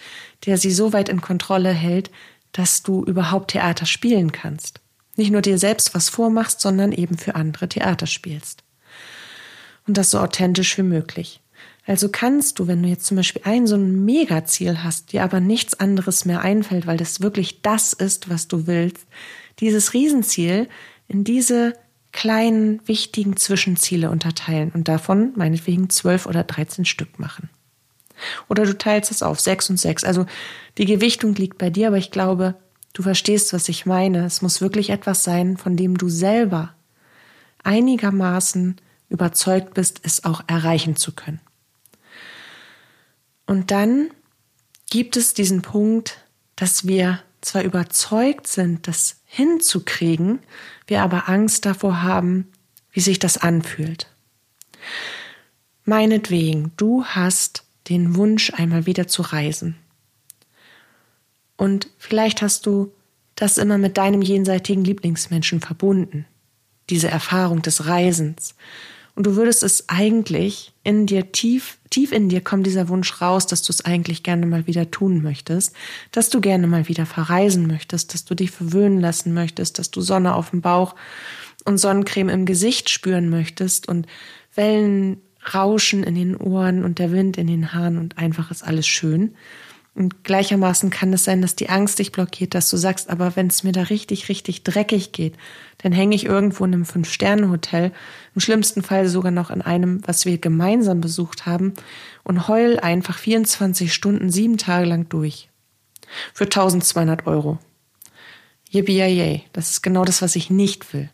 der 0.46 0.58
sie 0.58 0.72
so 0.72 0.94
weit 0.94 1.10
in 1.10 1.22
Kontrolle 1.22 1.72
hält, 1.72 2.12
dass 2.52 2.84
du 2.84 3.04
überhaupt 3.04 3.52
Theater 3.52 3.86
spielen 3.86 4.32
kannst. 4.32 4.82
Nicht 5.16 5.32
nur 5.32 5.42
dir 5.42 5.58
selbst 5.58 5.96
was 5.96 6.10
vormachst, 6.10 6.62
sondern 6.62 6.92
eben 6.92 7.18
für 7.18 7.36
andere 7.36 7.70
Theater 7.70 8.06
spielst. 8.06 8.64
Und 9.88 9.98
das 9.98 10.12
so 10.12 10.20
authentisch 10.20 10.78
wie 10.78 10.84
möglich. 10.84 11.42
Also 11.86 12.10
kannst 12.10 12.58
du, 12.58 12.68
wenn 12.68 12.82
du 12.82 12.90
jetzt 12.90 13.06
zum 13.06 13.18
Beispiel 13.18 13.44
ein 13.46 13.68
so 13.68 13.76
ein 13.76 14.04
Megaziel 14.06 14.84
hast, 14.84 15.14
dir 15.14 15.24
aber 15.24 15.40
nichts 15.40 15.80
anderes 15.80 16.26
mehr 16.26 16.42
einfällt, 16.42 16.88
weil 16.88 16.98
das 16.98 17.22
wirklich 17.22 17.62
das 17.62 17.94
ist, 17.94 18.30
was 18.30 18.48
du 18.48 18.66
willst, 18.66 19.06
dieses 19.60 19.94
Riesenziel 19.94 20.68
in 21.08 21.24
diese 21.24 21.74
kleinen, 22.12 22.80
wichtigen 22.88 23.38
Zwischenziele 23.38 24.10
unterteilen 24.10 24.72
und 24.74 24.88
davon 24.88 25.34
meinetwegen 25.36 25.90
zwölf 25.90 26.26
oder 26.26 26.44
dreizehn 26.44 26.86
Stück 26.86 27.20
machen. 27.20 27.50
Oder 28.48 28.66
du 28.66 28.78
teilst 28.78 29.12
es 29.12 29.22
auf 29.22 29.40
sechs 29.40 29.70
und 29.70 29.78
sechs. 29.78 30.04
Also 30.04 30.26
die 30.78 30.86
Gewichtung 30.86 31.36
liegt 31.36 31.58
bei 31.58 31.70
dir, 31.70 31.88
aber 31.88 31.98
ich 31.98 32.12
glaube, 32.12 32.56
du 32.94 33.04
verstehst, 33.04 33.54
was 33.54 33.70
ich 33.70 33.86
meine. 33.86 34.26
Es 34.26 34.42
muss 34.42 34.62
wirklich 34.62 34.90
etwas 34.90 35.24
sein, 35.24 35.58
von 35.58 35.76
dem 35.76 35.98
du 35.98 36.10
selber 36.10 36.74
einigermaßen 37.64 38.78
überzeugt 39.10 39.74
bist, 39.74 40.02
es 40.04 40.26
auch 40.26 40.44
erreichen 40.48 40.96
zu 40.96 41.14
können. 41.14 41.40
Und 43.46 43.72
dann 43.72 44.10
gibt 44.90 45.18
es 45.18 45.34
diesen 45.34 45.62
Punkt, 45.62 46.18
dass 46.56 46.88
wir 46.88 47.22
zwar 47.42 47.64
überzeugt 47.64 48.48
sind, 48.48 48.88
das 48.88 49.18
hinzukriegen, 49.26 50.40
wir 50.88 51.02
aber 51.02 51.30
Angst 51.30 51.66
davor 51.66 52.02
haben, 52.02 52.52
wie 52.92 53.02
sich 53.02 53.20
das 53.20 53.38
anfühlt. 53.38 54.08
Meinetwegen, 55.84 56.72
du 56.78 57.06
hast 57.06 57.64
den 57.90 58.16
Wunsch, 58.16 58.52
einmal 58.54 58.86
wieder 58.86 59.08
zu 59.08 59.22
reisen. 59.22 59.76
Und 61.58 61.90
vielleicht 61.98 62.42
hast 62.42 62.66
du 62.66 62.92
das 63.36 63.58
immer 63.58 63.78
mit 63.78 63.98
deinem 63.98 64.22
jenseitigen 64.22 64.84
Lieblingsmenschen 64.84 65.62
verbunden, 65.62 66.26
diese 66.90 67.10
Erfahrung 67.10 67.62
des 67.62 67.86
Reisens. 67.86 68.56
Und 69.16 69.26
du 69.26 69.38
würdest 69.38 69.64
es 69.64 69.88
eigentlich 69.88 70.74
in 70.84 71.06
dir 71.06 71.32
tief, 71.32 71.78
tief 71.90 72.12
in 72.12 72.28
dir 72.28 72.42
kommt 72.42 72.68
dieser 72.68 72.90
Wunsch 72.90 73.22
raus, 73.22 73.48
dass 73.48 73.62
du 73.62 73.72
es 73.72 73.86
eigentlich 73.86 74.24
gerne 74.24 74.46
mal 74.46 74.68
wieder 74.68 74.92
tun 74.92 75.22
möchtest, 75.22 75.74
dass 76.12 76.30
du 76.30 76.42
gerne 76.42 76.68
mal 76.68 76.90
wieder 76.90 77.06
verreisen 77.06 77.66
möchtest, 77.66 78.14
dass 78.14 78.26
du 78.26 78.36
dich 78.36 78.52
verwöhnen 78.52 79.00
lassen 79.00 79.34
möchtest, 79.34 79.80
dass 79.80 79.90
du 79.90 80.02
Sonne 80.02 80.36
auf 80.36 80.50
dem 80.50 80.62
Bauch 80.62 80.96
und 81.64 81.78
Sonnencreme 81.78 82.30
im 82.30 82.46
Gesicht 82.46 82.90
spüren 82.90 83.30
möchtest 83.30 83.88
und 83.88 84.06
Wellen 84.54 85.22
rauschen 85.54 86.04
in 86.04 86.16
den 86.16 86.36
Ohren 86.36 86.84
und 86.84 87.00
der 87.00 87.12
Wind 87.12 87.38
in 87.38 87.48
den 87.48 87.74
Haaren 87.74 87.98
und 87.98 88.18
einfach 88.18 88.52
ist 88.52 88.64
alles 88.64 88.88
schön. 88.88 89.36
Und 89.96 90.26
gleichermaßen 90.26 90.90
kann 90.90 91.14
es 91.14 91.24
sein, 91.24 91.42
dass 91.42 91.56
die 91.56 91.70
Angst 91.70 92.00
dich 92.00 92.12
blockiert, 92.12 92.54
dass 92.54 92.70
du 92.70 92.76
sagst, 92.76 93.10
aber 93.10 93.38
wenn 93.38 93.48
es 93.48 93.64
mir 93.64 93.72
da 93.72 93.84
richtig, 93.84 94.28
richtig 94.28 94.64
dreckig 94.64 95.14
geht, 95.14 95.36
dann 95.78 95.94
hänge 95.94 96.18
ich 96.18 96.26
irgendwo 96.26 96.66
in 96.66 96.74
einem 96.74 96.86
Fünf-Sterne-Hotel, 96.86 97.94
im 98.34 98.42
schlimmsten 98.42 98.84
Fall 98.84 99.08
sogar 99.08 99.32
noch 99.32 99.50
in 99.50 99.62
einem, 99.62 100.06
was 100.06 100.26
wir 100.26 100.38
gemeinsam 100.38 101.00
besucht 101.00 101.46
haben, 101.46 101.74
und 102.24 102.50
heul 102.50 102.78
einfach 102.78 103.18
24 103.18 103.94
Stunden, 103.94 104.30
sieben 104.30 104.58
Tage 104.58 104.86
lang 104.86 105.08
durch. 105.08 105.50
Für 106.34 106.44
1200 106.44 107.26
Euro. 107.26 107.58
Yippie 108.70 109.44
Das 109.54 109.70
ist 109.70 109.82
genau 109.82 110.04
das, 110.04 110.22
was 110.22 110.36
ich 110.36 110.50
nicht 110.50 110.94
will. 110.94 111.10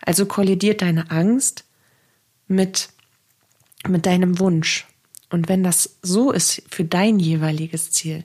Also 0.00 0.24
kollidiert 0.24 0.80
deine 0.80 1.10
Angst 1.10 1.64
mit, 2.48 2.88
mit 3.86 4.06
deinem 4.06 4.38
Wunsch. 4.38 4.86
Und 5.32 5.48
wenn 5.48 5.64
das 5.64 5.96
so 6.02 6.30
ist 6.30 6.62
für 6.68 6.84
dein 6.84 7.18
jeweiliges 7.18 7.90
Ziel, 7.90 8.24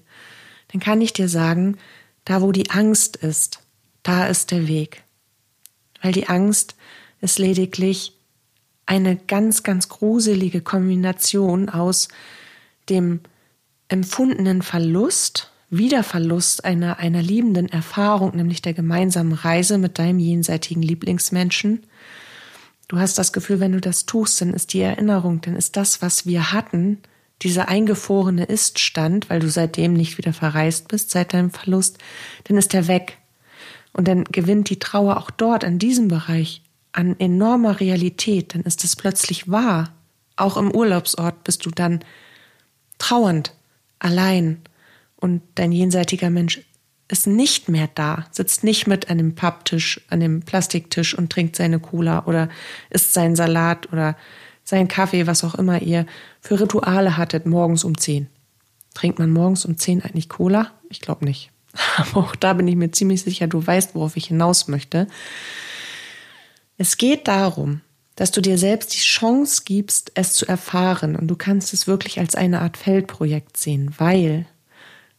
dann 0.67 0.81
kann 0.81 0.99
ich 0.99 1.13
dir 1.13 1.29
sagen, 1.29 1.77
da 2.25 2.41
wo 2.41 2.51
die 2.51 2.69
Angst 2.69 3.15
ist, 3.15 3.63
da 4.03 4.27
ist 4.27 4.51
der 4.51 4.67
Weg. 4.67 5.03
Weil 6.01 6.11
die 6.11 6.27
Angst 6.27 6.75
ist 7.21 7.39
lediglich 7.39 8.13
eine 8.85 9.15
ganz, 9.15 9.63
ganz 9.63 9.87
gruselige 9.87 10.59
Kombination 10.59 11.69
aus 11.69 12.09
dem 12.89 13.21
empfundenen 13.87 14.61
Verlust, 14.61 15.51
Wiederverlust 15.69 16.65
einer, 16.65 16.99
einer 16.99 17.21
liebenden 17.21 17.67
Erfahrung, 17.67 18.35
nämlich 18.35 18.61
der 18.61 18.73
gemeinsamen 18.73 19.33
Reise 19.33 19.77
mit 19.77 19.97
deinem 19.97 20.19
jenseitigen 20.19 20.81
Lieblingsmenschen, 20.81 21.83
Du 22.87 22.97
hast 22.97 23.17
das 23.17 23.33
Gefühl, 23.33 23.59
wenn 23.59 23.73
du 23.73 23.81
das 23.81 24.05
tust, 24.05 24.39
dann 24.39 24.53
ist 24.53 24.73
die 24.73 24.79
Erinnerung, 24.79 25.41
dann 25.41 25.55
ist 25.55 25.75
das, 25.75 26.01
was 26.01 26.25
wir 26.25 26.53
hatten, 26.53 26.99
dieser 27.41 27.67
eingefrorene 27.67 28.45
Iststand, 28.45 29.29
weil 29.29 29.39
du 29.39 29.49
seitdem 29.49 29.93
nicht 29.93 30.17
wieder 30.17 30.33
verreist 30.33 30.87
bist, 30.87 31.11
seit 31.11 31.33
deinem 31.33 31.51
Verlust, 31.51 31.97
dann 32.45 32.57
ist 32.57 32.73
er 32.73 32.87
weg. 32.87 33.17
Und 33.93 34.07
dann 34.07 34.23
gewinnt 34.25 34.69
die 34.69 34.79
Trauer 34.79 35.17
auch 35.17 35.31
dort, 35.31 35.63
in 35.63 35.79
diesem 35.79 36.07
Bereich, 36.07 36.61
an 36.93 37.19
enormer 37.19 37.79
Realität. 37.79 38.55
Dann 38.55 38.61
ist 38.61 38.83
es 38.83 38.95
plötzlich 38.95 39.49
wahr. 39.51 39.93
Auch 40.35 40.57
im 40.57 40.71
Urlaubsort 40.71 41.43
bist 41.43 41.65
du 41.65 41.71
dann 41.71 41.99
trauernd, 42.97 43.53
allein. 43.99 44.61
Und 45.15 45.41
dein 45.55 45.71
jenseitiger 45.71 46.29
Mensch 46.29 46.61
ist 47.09 47.27
nicht 47.27 47.69
mehr 47.69 47.89
da, 47.93 48.25
sitzt 48.31 48.63
nicht 48.63 48.87
mit 48.87 49.09
an 49.09 49.17
dem 49.17 49.35
Papptisch, 49.35 50.01
an 50.09 50.19
dem 50.19 50.41
Plastiktisch 50.41 51.17
und 51.17 51.31
trinkt 51.31 51.55
seine 51.55 51.79
Cola 51.79 52.25
oder 52.25 52.49
isst 52.89 53.13
seinen 53.13 53.35
Salat 53.35 53.91
oder 53.93 54.17
seinen 54.63 54.89
Kaffee, 54.89 55.27
was 55.27 55.43
auch 55.43 55.55
immer 55.55 55.81
ihr 55.81 56.05
für 56.41 56.59
Rituale 56.59 57.15
hattet, 57.15 57.45
morgens 57.45 57.85
um 57.85 57.97
zehn. 57.97 58.27
Trinkt 58.93 59.19
man 59.19 59.31
morgens 59.31 59.63
um 59.63 59.77
zehn 59.77 60.01
eigentlich 60.01 60.27
Cola? 60.27 60.71
Ich 60.89 60.99
glaube 60.99 61.23
nicht. 61.23 61.51
Aber 61.97 62.17
auch 62.17 62.35
da 62.35 62.53
bin 62.53 62.67
ich 62.67 62.75
mir 62.75 62.91
ziemlich 62.91 63.21
sicher, 63.21 63.47
du 63.47 63.65
weißt, 63.65 63.95
worauf 63.95 64.17
ich 64.17 64.25
hinaus 64.25 64.67
möchte. 64.67 65.07
Es 66.77 66.97
geht 66.97 67.27
darum, 67.27 67.81
dass 68.15 68.31
du 68.31 68.41
dir 68.41 68.57
selbst 68.57 68.93
die 68.93 68.99
Chance 68.99 69.61
gibst, 69.63 70.11
es 70.15 70.33
zu 70.33 70.47
erfahren 70.47 71.15
und 71.15 71.27
du 71.27 71.35
kannst 71.35 71.73
es 71.73 71.87
wirklich 71.87 72.19
als 72.19 72.35
eine 72.35 72.61
Art 72.61 72.75
Feldprojekt 72.75 73.55
sehen, 73.55 73.93
weil 73.97 74.47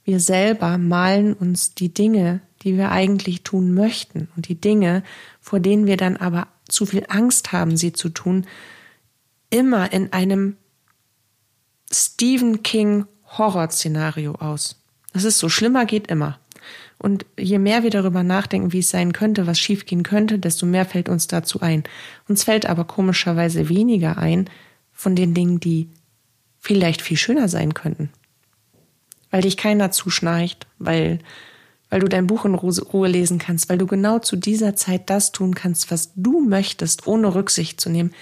wir 0.08 0.20
selber 0.20 0.78
malen 0.78 1.34
uns 1.34 1.74
die 1.74 1.92
Dinge, 1.92 2.40
die 2.62 2.78
wir 2.78 2.90
eigentlich 2.90 3.42
tun 3.42 3.74
möchten 3.74 4.28
und 4.34 4.48
die 4.48 4.58
Dinge, 4.58 5.02
vor 5.38 5.60
denen 5.60 5.86
wir 5.86 5.98
dann 5.98 6.16
aber 6.16 6.48
zu 6.66 6.86
viel 6.86 7.04
Angst 7.08 7.52
haben, 7.52 7.76
sie 7.76 7.92
zu 7.92 8.08
tun, 8.08 8.46
immer 9.50 9.92
in 9.92 10.10
einem 10.14 10.56
Stephen 11.92 12.62
King 12.62 13.04
Horrorszenario 13.36 14.36
aus. 14.36 14.76
Das 15.12 15.24
ist 15.24 15.36
so, 15.36 15.50
schlimmer 15.50 15.84
geht 15.84 16.06
immer. 16.06 16.38
Und 16.96 17.26
je 17.38 17.58
mehr 17.58 17.82
wir 17.82 17.90
darüber 17.90 18.22
nachdenken, 18.22 18.72
wie 18.72 18.78
es 18.78 18.88
sein 18.88 19.12
könnte, 19.12 19.46
was 19.46 19.58
schiefgehen 19.58 20.04
könnte, 20.04 20.38
desto 20.38 20.64
mehr 20.64 20.86
fällt 20.86 21.10
uns 21.10 21.26
dazu 21.26 21.60
ein. 21.60 21.84
Uns 22.28 22.44
fällt 22.44 22.64
aber 22.64 22.84
komischerweise 22.84 23.68
weniger 23.68 24.16
ein 24.16 24.48
von 24.90 25.14
den 25.14 25.34
Dingen, 25.34 25.60
die 25.60 25.90
vielleicht 26.58 27.02
viel 27.02 27.18
schöner 27.18 27.50
sein 27.50 27.74
könnten 27.74 28.08
weil 29.30 29.42
dich 29.42 29.56
keiner 29.56 29.90
zuschnarcht, 29.90 30.66
weil, 30.78 31.18
weil 31.90 32.00
du 32.00 32.08
dein 32.08 32.26
Buch 32.26 32.44
in 32.44 32.54
Ruhe 32.54 33.08
lesen 33.08 33.38
kannst, 33.38 33.68
weil 33.68 33.78
du 33.78 33.86
genau 33.86 34.18
zu 34.18 34.36
dieser 34.36 34.76
Zeit 34.76 35.10
das 35.10 35.32
tun 35.32 35.54
kannst, 35.54 35.90
was 35.90 36.12
du 36.14 36.40
möchtest, 36.40 37.06
ohne 37.06 37.34
Rücksicht 37.34 37.80
zu 37.80 37.90
nehmen. 37.90 38.12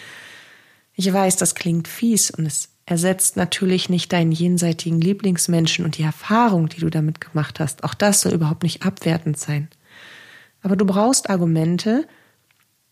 Ich 0.94 1.12
weiß, 1.12 1.36
das 1.36 1.54
klingt 1.54 1.88
fies 1.88 2.30
und 2.30 2.46
es 2.46 2.70
ersetzt 2.86 3.36
natürlich 3.36 3.88
nicht 3.88 4.12
deinen 4.12 4.32
jenseitigen 4.32 5.00
Lieblingsmenschen 5.00 5.84
und 5.84 5.98
die 5.98 6.04
Erfahrung, 6.04 6.68
die 6.68 6.80
du 6.80 6.88
damit 6.88 7.20
gemacht 7.20 7.58
hast. 7.58 7.82
Auch 7.82 7.94
das 7.94 8.20
soll 8.20 8.32
überhaupt 8.32 8.62
nicht 8.62 8.84
abwertend 8.84 9.38
sein. 9.38 9.68
Aber 10.62 10.76
du 10.76 10.86
brauchst 10.86 11.28
Argumente, 11.28 12.06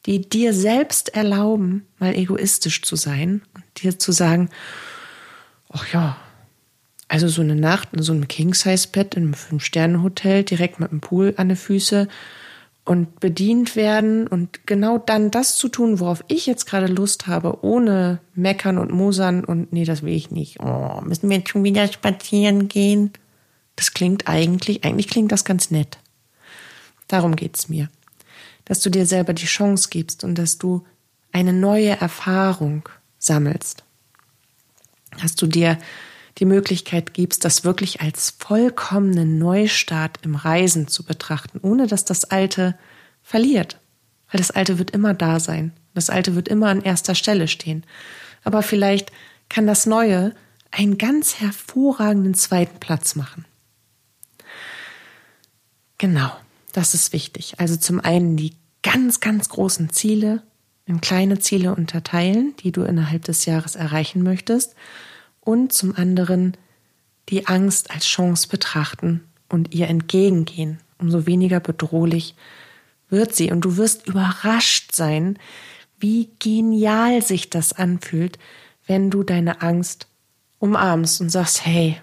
die 0.06 0.28
dir 0.28 0.52
selbst 0.52 1.14
erlauben, 1.14 1.86
mal 1.98 2.14
egoistisch 2.14 2.82
zu 2.82 2.96
sein 2.96 3.42
und 3.54 3.64
dir 3.82 3.98
zu 3.98 4.12
sagen, 4.12 4.50
ach 5.70 5.86
ja, 5.92 6.16
also 7.08 7.28
so 7.28 7.42
eine 7.42 7.54
Nacht 7.54 7.90
in 7.92 8.02
so 8.02 8.12
einem 8.12 8.28
King-Size-Bett 8.28 9.14
in 9.14 9.24
einem 9.24 9.34
Fünf-Sterne-Hotel 9.34 10.44
direkt 10.44 10.80
mit 10.80 10.90
dem 10.90 11.00
Pool 11.00 11.34
an 11.36 11.48
den 11.48 11.56
Füßen 11.56 12.08
und 12.84 13.18
bedient 13.20 13.76
werden 13.76 14.26
und 14.26 14.66
genau 14.66 14.98
dann 14.98 15.30
das 15.30 15.56
zu 15.56 15.68
tun, 15.68 16.00
worauf 16.00 16.22
ich 16.28 16.46
jetzt 16.46 16.66
gerade 16.66 16.86
Lust 16.86 17.26
habe, 17.26 17.64
ohne 17.64 18.20
meckern 18.34 18.78
und 18.78 18.90
mosern 18.90 19.44
und 19.44 19.72
nee, 19.72 19.84
das 19.84 20.02
will 20.02 20.12
ich 20.12 20.30
nicht. 20.30 20.60
Oh, 20.60 21.00
müssen 21.02 21.30
wir 21.30 21.38
jetzt 21.38 21.48
schon 21.48 21.64
wieder 21.64 21.90
spazieren 21.90 22.68
gehen? 22.68 23.12
Das 23.76 23.94
klingt 23.94 24.28
eigentlich, 24.28 24.84
eigentlich 24.84 25.08
klingt 25.08 25.32
das 25.32 25.44
ganz 25.44 25.70
nett. 25.70 25.98
Darum 27.08 27.36
geht's 27.36 27.68
mir. 27.68 27.88
Dass 28.66 28.80
du 28.80 28.90
dir 28.90 29.06
selber 29.06 29.32
die 29.32 29.46
Chance 29.46 29.88
gibst 29.90 30.24
und 30.24 30.36
dass 30.36 30.58
du 30.58 30.84
eine 31.32 31.52
neue 31.52 32.00
Erfahrung 32.00 32.88
sammelst. 33.18 33.84
Dass 35.20 35.34
du 35.34 35.46
dir 35.46 35.78
die 36.38 36.44
Möglichkeit 36.44 37.14
gibst, 37.14 37.44
das 37.44 37.64
wirklich 37.64 38.00
als 38.00 38.34
vollkommenen 38.38 39.38
Neustart 39.38 40.18
im 40.22 40.34
Reisen 40.34 40.88
zu 40.88 41.04
betrachten, 41.04 41.60
ohne 41.62 41.86
dass 41.86 42.04
das 42.04 42.24
Alte 42.24 42.76
verliert. 43.22 43.78
Weil 44.30 44.38
das 44.38 44.50
Alte 44.50 44.78
wird 44.78 44.90
immer 44.90 45.14
da 45.14 45.38
sein. 45.38 45.72
Das 45.94 46.10
Alte 46.10 46.34
wird 46.34 46.48
immer 46.48 46.68
an 46.68 46.82
erster 46.82 47.14
Stelle 47.14 47.46
stehen. 47.46 47.84
Aber 48.42 48.62
vielleicht 48.62 49.12
kann 49.48 49.66
das 49.66 49.86
Neue 49.86 50.34
einen 50.72 50.98
ganz 50.98 51.38
hervorragenden 51.38 52.34
zweiten 52.34 52.80
Platz 52.80 53.14
machen. 53.14 53.44
Genau, 55.98 56.32
das 56.72 56.94
ist 56.94 57.12
wichtig. 57.12 57.54
Also 57.58 57.76
zum 57.76 58.00
einen 58.00 58.36
die 58.36 58.56
ganz, 58.82 59.20
ganz 59.20 59.48
großen 59.48 59.90
Ziele 59.90 60.42
in 60.84 61.00
kleine 61.00 61.38
Ziele 61.38 61.74
unterteilen, 61.74 62.54
die 62.58 62.72
du 62.72 62.82
innerhalb 62.82 63.24
des 63.24 63.44
Jahres 63.44 63.76
erreichen 63.76 64.22
möchtest 64.22 64.74
und 65.44 65.72
zum 65.72 65.94
anderen 65.96 66.56
die 67.28 67.46
Angst 67.46 67.90
als 67.90 68.06
Chance 68.06 68.48
betrachten 68.48 69.24
und 69.48 69.74
ihr 69.74 69.88
entgegengehen. 69.88 70.80
Umso 70.98 71.26
weniger 71.26 71.60
bedrohlich 71.60 72.34
wird 73.08 73.34
sie. 73.34 73.50
Und 73.50 73.62
du 73.62 73.76
wirst 73.76 74.06
überrascht 74.06 74.94
sein, 74.94 75.38
wie 75.98 76.30
genial 76.38 77.22
sich 77.22 77.50
das 77.50 77.72
anfühlt, 77.72 78.38
wenn 78.86 79.10
du 79.10 79.22
deine 79.22 79.62
Angst 79.62 80.06
umarmst 80.58 81.20
und 81.20 81.30
sagst, 81.30 81.64
hey, 81.64 81.96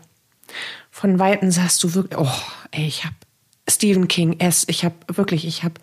von 0.89 1.19
Weitem 1.19 1.51
sagst 1.51 1.83
du 1.83 1.93
wirklich, 1.93 2.19
oh, 2.19 2.29
ey, 2.71 2.85
ich 2.85 3.05
hab 3.05 3.13
Stephen 3.69 4.07
King 4.07 4.39
S, 4.39 4.65
ich 4.67 4.83
hab 4.83 5.17
wirklich, 5.17 5.45
ich 5.45 5.63
hab, 5.63 5.79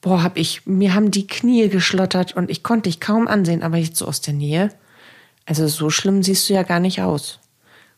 boah, 0.00 0.22
hab 0.22 0.36
ich, 0.36 0.66
mir 0.66 0.94
haben 0.94 1.10
die 1.10 1.26
Knie 1.26 1.68
geschlottert 1.68 2.34
und 2.34 2.50
ich 2.50 2.62
konnte 2.62 2.88
dich 2.88 3.00
kaum 3.00 3.28
ansehen, 3.28 3.62
aber 3.62 3.76
jetzt 3.76 3.96
so 3.96 4.06
aus 4.06 4.20
der 4.20 4.34
Nähe 4.34 4.70
also 5.48 5.66
so 5.66 5.88
schlimm 5.88 6.22
siehst 6.22 6.48
du 6.48 6.54
ja 6.54 6.62
gar 6.62 6.78
nicht 6.78 7.00
aus. 7.00 7.40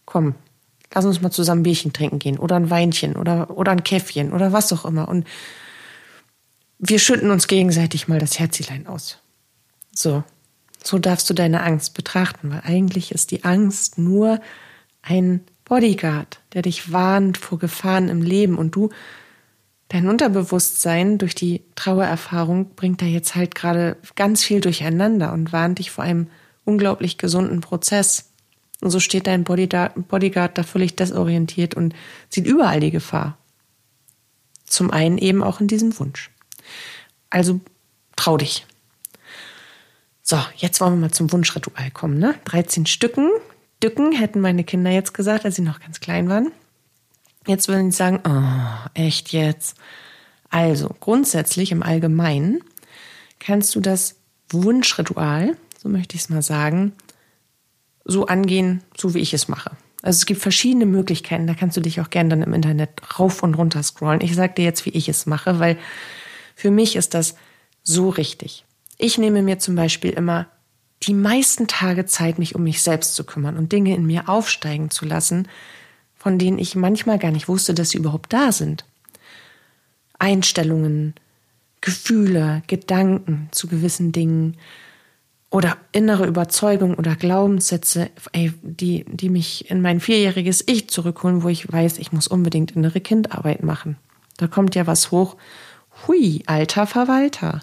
Komm, 0.04 0.36
lass 0.94 1.04
uns 1.04 1.20
mal 1.20 1.32
zusammen 1.32 1.64
Bierchen 1.64 1.92
trinken 1.92 2.20
gehen 2.20 2.38
oder 2.38 2.54
ein 2.56 2.70
Weinchen 2.70 3.16
oder, 3.16 3.50
oder 3.56 3.72
ein 3.72 3.82
Käffchen 3.82 4.32
oder 4.32 4.52
was 4.52 4.72
auch 4.72 4.84
immer. 4.84 5.08
Und 5.08 5.26
wir 6.78 7.00
schütten 7.00 7.30
uns 7.30 7.48
gegenseitig 7.48 8.06
mal 8.06 8.20
das 8.20 8.38
Herzlein 8.38 8.86
aus. 8.86 9.18
So, 9.92 10.22
so 10.82 10.98
darfst 10.98 11.28
du 11.28 11.34
deine 11.34 11.62
Angst 11.62 11.94
betrachten, 11.94 12.50
weil 12.50 12.62
eigentlich 12.64 13.10
ist 13.10 13.32
die 13.32 13.42
Angst 13.42 13.98
nur 13.98 14.40
ein 15.02 15.40
Bodyguard, 15.64 16.40
der 16.52 16.62
dich 16.62 16.92
warnt 16.92 17.36
vor 17.36 17.58
Gefahren 17.58 18.08
im 18.08 18.22
Leben 18.22 18.58
und 18.58 18.76
du, 18.76 18.90
dein 19.88 20.08
Unterbewusstsein 20.08 21.18
durch 21.18 21.34
die 21.34 21.64
Trauererfahrung 21.74 22.74
bringt 22.76 23.02
da 23.02 23.06
jetzt 23.06 23.34
halt 23.34 23.56
gerade 23.56 23.96
ganz 24.14 24.44
viel 24.44 24.60
durcheinander 24.60 25.32
und 25.32 25.52
warnt 25.52 25.80
dich 25.80 25.90
vor 25.90 26.04
einem 26.04 26.28
unglaublich 26.64 27.18
gesunden 27.18 27.60
Prozess. 27.60 28.30
Und 28.80 28.90
so 28.90 29.00
steht 29.00 29.26
dein 29.26 29.44
Bodyguard 29.44 30.58
da 30.58 30.62
völlig 30.62 30.96
desorientiert 30.96 31.74
und 31.74 31.94
sieht 32.30 32.46
überall 32.46 32.80
die 32.80 32.90
Gefahr. 32.90 33.36
Zum 34.64 34.90
einen 34.90 35.18
eben 35.18 35.42
auch 35.42 35.60
in 35.60 35.68
diesem 35.68 35.98
Wunsch. 35.98 36.30
Also 37.28 37.60
trau 38.16 38.36
dich. 38.36 38.66
So, 40.22 40.38
jetzt 40.56 40.80
wollen 40.80 40.94
wir 40.94 41.08
mal 41.08 41.10
zum 41.10 41.32
Wunschritual 41.32 41.90
kommen. 41.90 42.18
Ne? 42.18 42.36
13 42.44 42.86
Stücken. 42.86 43.30
Dücken 43.82 44.12
hätten 44.12 44.40
meine 44.40 44.64
Kinder 44.64 44.90
jetzt 44.90 45.12
gesagt, 45.12 45.44
als 45.44 45.56
sie 45.56 45.62
noch 45.62 45.80
ganz 45.80 46.00
klein 46.00 46.28
waren. 46.28 46.52
Jetzt 47.46 47.68
würden 47.68 47.90
sie 47.90 47.96
sagen, 47.96 48.20
oh, 48.24 48.88
echt 48.94 49.32
jetzt. 49.32 49.76
Also, 50.50 50.94
grundsätzlich 51.00 51.72
im 51.72 51.82
Allgemeinen 51.82 52.62
kannst 53.38 53.74
du 53.74 53.80
das 53.80 54.16
Wunschritual 54.50 55.56
so 55.80 55.88
möchte 55.88 56.14
ich 56.14 56.22
es 56.22 56.28
mal 56.28 56.42
sagen, 56.42 56.92
so 58.04 58.26
angehen, 58.26 58.82
so 58.94 59.14
wie 59.14 59.20
ich 59.20 59.32
es 59.32 59.48
mache. 59.48 59.70
Also 60.02 60.18
es 60.18 60.26
gibt 60.26 60.42
verschiedene 60.42 60.84
Möglichkeiten, 60.84 61.46
da 61.46 61.54
kannst 61.54 61.76
du 61.76 61.80
dich 61.80 62.00
auch 62.00 62.10
gerne 62.10 62.30
dann 62.30 62.42
im 62.42 62.52
Internet 62.52 63.18
rauf 63.18 63.42
und 63.42 63.54
runter 63.54 63.82
scrollen. 63.82 64.20
Ich 64.20 64.34
sage 64.34 64.54
dir 64.54 64.64
jetzt, 64.64 64.84
wie 64.84 64.90
ich 64.90 65.08
es 65.08 65.24
mache, 65.24 65.58
weil 65.58 65.78
für 66.54 66.70
mich 66.70 66.96
ist 66.96 67.14
das 67.14 67.34
so 67.82 68.10
richtig. 68.10 68.66
Ich 68.98 69.16
nehme 69.16 69.40
mir 69.40 69.58
zum 69.58 69.74
Beispiel 69.74 70.10
immer 70.10 70.46
die 71.02 71.14
meisten 71.14 71.66
Tage 71.66 72.04
Zeit, 72.04 72.38
mich 72.38 72.54
um 72.54 72.62
mich 72.62 72.82
selbst 72.82 73.14
zu 73.14 73.24
kümmern 73.24 73.56
und 73.56 73.72
Dinge 73.72 73.94
in 73.94 74.06
mir 74.06 74.28
aufsteigen 74.28 74.90
zu 74.90 75.06
lassen, 75.06 75.48
von 76.14 76.38
denen 76.38 76.58
ich 76.58 76.74
manchmal 76.74 77.18
gar 77.18 77.30
nicht 77.30 77.48
wusste, 77.48 77.72
dass 77.72 77.90
sie 77.90 77.98
überhaupt 77.98 78.34
da 78.34 78.52
sind. 78.52 78.84
Einstellungen, 80.18 81.14
Gefühle, 81.80 82.62
Gedanken 82.66 83.48
zu 83.50 83.66
gewissen 83.66 84.12
Dingen, 84.12 84.58
oder 85.50 85.76
innere 85.90 86.26
Überzeugung 86.26 86.94
oder 86.94 87.16
Glaubenssätze, 87.16 88.10
ey, 88.32 88.52
die, 88.62 89.04
die 89.08 89.28
mich 89.28 89.68
in 89.70 89.82
mein 89.82 89.98
vierjähriges 89.98 90.62
Ich 90.66 90.88
zurückholen, 90.88 91.42
wo 91.42 91.48
ich 91.48 91.70
weiß, 91.70 91.98
ich 91.98 92.12
muss 92.12 92.28
unbedingt 92.28 92.70
innere 92.72 93.00
Kindarbeit 93.00 93.62
machen. 93.62 93.96
Da 94.36 94.46
kommt 94.46 94.76
ja 94.76 94.86
was 94.86 95.10
hoch. 95.10 95.36
Hui, 96.06 96.42
alter 96.46 96.86
Verwalter. 96.86 97.60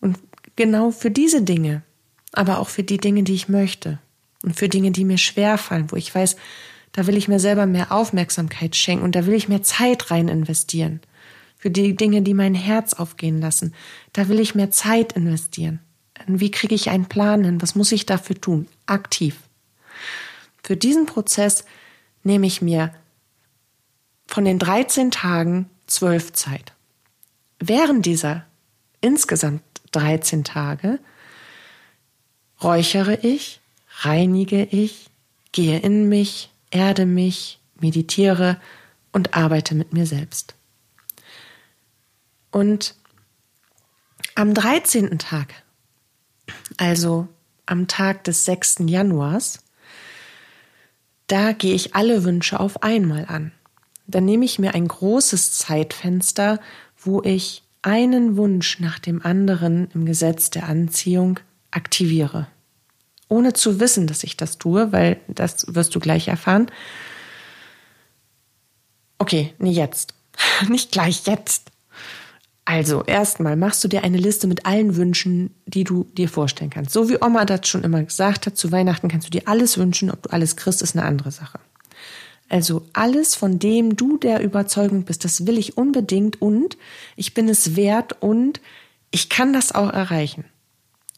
Und 0.00 0.18
genau 0.56 0.90
für 0.90 1.10
diese 1.10 1.42
Dinge, 1.42 1.82
aber 2.32 2.58
auch 2.58 2.68
für 2.68 2.82
die 2.82 2.98
Dinge, 2.98 3.22
die 3.22 3.34
ich 3.34 3.48
möchte 3.48 3.98
und 4.44 4.54
für 4.54 4.68
Dinge, 4.68 4.90
die 4.90 5.04
mir 5.04 5.18
schwerfallen, 5.18 5.90
wo 5.90 5.96
ich 5.96 6.14
weiß, 6.14 6.36
da 6.92 7.06
will 7.06 7.16
ich 7.16 7.28
mir 7.28 7.40
selber 7.40 7.66
mehr 7.66 7.92
Aufmerksamkeit 7.92 8.76
schenken 8.76 9.04
und 9.04 9.14
da 9.14 9.26
will 9.26 9.34
ich 9.34 9.48
mehr 9.48 9.62
Zeit 9.62 10.10
rein 10.10 10.28
investieren. 10.28 11.00
Für 11.56 11.70
die 11.70 11.96
Dinge, 11.96 12.22
die 12.22 12.34
mein 12.34 12.54
Herz 12.54 12.94
aufgehen 12.94 13.40
lassen, 13.40 13.74
da 14.12 14.28
will 14.28 14.40
ich 14.40 14.54
mehr 14.54 14.70
Zeit 14.70 15.12
investieren. 15.12 15.80
Wie 16.26 16.50
kriege 16.50 16.74
ich 16.74 16.90
einen 16.90 17.06
Plan 17.06 17.44
hin? 17.44 17.62
Was 17.62 17.74
muss 17.74 17.92
ich 17.92 18.06
dafür 18.06 18.40
tun? 18.40 18.68
Aktiv. 18.86 19.36
Für 20.62 20.76
diesen 20.76 21.06
Prozess 21.06 21.64
nehme 22.22 22.46
ich 22.46 22.62
mir 22.62 22.94
von 24.26 24.44
den 24.44 24.58
13 24.58 25.10
Tagen 25.10 25.68
12 25.86 26.32
Zeit. 26.32 26.72
Während 27.58 28.06
dieser 28.06 28.46
insgesamt 29.00 29.62
13 29.92 30.44
Tage 30.44 30.98
räuchere 32.62 33.14
ich, 33.22 33.60
reinige 34.00 34.64
ich, 34.64 35.10
gehe 35.52 35.78
in 35.80 36.08
mich, 36.08 36.50
erde 36.70 37.06
mich, 37.06 37.58
meditiere 37.80 38.60
und 39.12 39.34
arbeite 39.34 39.74
mit 39.74 39.92
mir 39.92 40.06
selbst. 40.06 40.54
Und 42.50 42.94
am 44.34 44.54
13. 44.54 45.18
Tag 45.18 45.62
also 46.76 47.28
am 47.66 47.88
Tag 47.88 48.24
des 48.24 48.44
6. 48.44 48.76
Januars, 48.86 49.60
da 51.26 51.52
gehe 51.52 51.74
ich 51.74 51.94
alle 51.94 52.24
Wünsche 52.24 52.58
auf 52.58 52.82
einmal 52.82 53.26
an. 53.26 53.52
Dann 54.06 54.24
nehme 54.24 54.44
ich 54.44 54.58
mir 54.58 54.74
ein 54.74 54.88
großes 54.88 55.52
Zeitfenster, 55.52 56.58
wo 56.98 57.22
ich 57.22 57.62
einen 57.82 58.36
Wunsch 58.36 58.80
nach 58.80 58.98
dem 58.98 59.24
anderen 59.24 59.88
im 59.94 60.04
Gesetz 60.04 60.50
der 60.50 60.68
Anziehung 60.68 61.38
aktiviere. 61.70 62.48
Ohne 63.28 63.52
zu 63.52 63.78
wissen, 63.78 64.08
dass 64.08 64.24
ich 64.24 64.36
das 64.36 64.58
tue, 64.58 64.90
weil 64.92 65.20
das 65.28 65.74
wirst 65.74 65.94
du 65.94 66.00
gleich 66.00 66.26
erfahren. 66.26 66.70
Okay, 69.18 69.54
nee, 69.58 69.70
jetzt. 69.70 70.14
Nicht 70.68 70.90
gleich 70.90 71.26
jetzt. 71.26 71.70
Also, 72.70 73.02
erstmal 73.02 73.56
machst 73.56 73.82
du 73.82 73.88
dir 73.88 74.04
eine 74.04 74.16
Liste 74.16 74.46
mit 74.46 74.64
allen 74.64 74.94
Wünschen, 74.94 75.52
die 75.66 75.82
du 75.82 76.04
dir 76.16 76.28
vorstellen 76.28 76.70
kannst. 76.70 76.92
So 76.92 77.08
wie 77.08 77.20
Oma 77.20 77.44
das 77.44 77.66
schon 77.66 77.82
immer 77.82 78.00
gesagt 78.04 78.46
hat, 78.46 78.56
zu 78.56 78.70
Weihnachten 78.70 79.08
kannst 79.08 79.26
du 79.26 79.32
dir 79.32 79.48
alles 79.48 79.76
wünschen, 79.76 80.08
ob 80.08 80.22
du 80.22 80.30
alles 80.30 80.54
kriegst, 80.54 80.80
ist 80.80 80.96
eine 80.96 81.04
andere 81.04 81.32
Sache. 81.32 81.58
Also 82.48 82.86
alles, 82.92 83.34
von 83.34 83.58
dem 83.58 83.96
du 83.96 84.18
der 84.18 84.40
Überzeugung 84.40 85.02
bist, 85.02 85.24
das 85.24 85.48
will 85.48 85.58
ich 85.58 85.78
unbedingt 85.78 86.40
und 86.40 86.76
ich 87.16 87.34
bin 87.34 87.48
es 87.48 87.74
wert 87.74 88.22
und 88.22 88.60
ich 89.10 89.28
kann 89.28 89.52
das 89.52 89.74
auch 89.74 89.92
erreichen. 89.92 90.44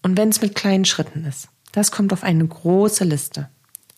Und 0.00 0.16
wenn 0.16 0.30
es 0.30 0.40
mit 0.40 0.54
kleinen 0.54 0.86
Schritten 0.86 1.26
ist, 1.26 1.48
das 1.72 1.90
kommt 1.90 2.14
auf 2.14 2.22
eine 2.22 2.46
große 2.46 3.04
Liste. 3.04 3.50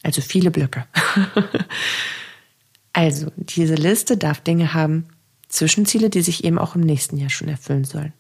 Also 0.03 0.23
viele 0.23 0.51
Blöcke. 0.51 0.87
also 2.93 3.31
diese 3.37 3.77
Liste 3.77 4.17
darf 4.17 4.41
Dinge 4.41 4.75
haben, 4.75 5.07
Zwischenziele, 5.55 6.11
die 6.11 6.23
sich 6.23 6.45
eben 6.45 6.59
auch 6.59 6.75
im 6.75 6.83
nächsten 6.83 7.17
Jahr 7.17 7.31
schon 7.31 7.49
erfüllen 7.49 7.85
sollen. 7.85 8.13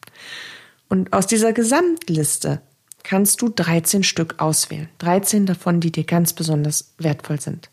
Und 0.88 1.12
aus 1.12 1.26
dieser 1.26 1.52
Gesamtliste 1.52 2.62
kannst 3.02 3.42
du 3.42 3.48
13 3.48 4.02
Stück 4.02 4.40
auswählen. 4.40 4.88
13 4.98 5.46
davon, 5.46 5.80
die 5.80 5.92
dir 5.92 6.04
ganz 6.04 6.32
besonders 6.32 6.94
wertvoll 6.98 7.40
sind. 7.40 7.70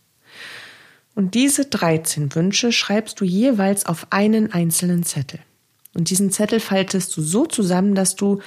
Und 1.13 1.35
diese 1.35 1.65
13 1.65 2.33
Wünsche 2.35 2.71
schreibst 2.71 3.19
du 3.19 3.25
jeweils 3.25 3.85
auf 3.85 4.07
einen 4.11 4.51
einzelnen 4.51 5.03
Zettel. 5.03 5.39
Und 5.93 6.09
diesen 6.09 6.31
Zettel 6.31 6.59
faltest 6.59 7.15
du 7.15 7.21
so 7.21 7.45
zusammen, 7.45 7.95
dass 7.95 8.15
du 8.15 8.41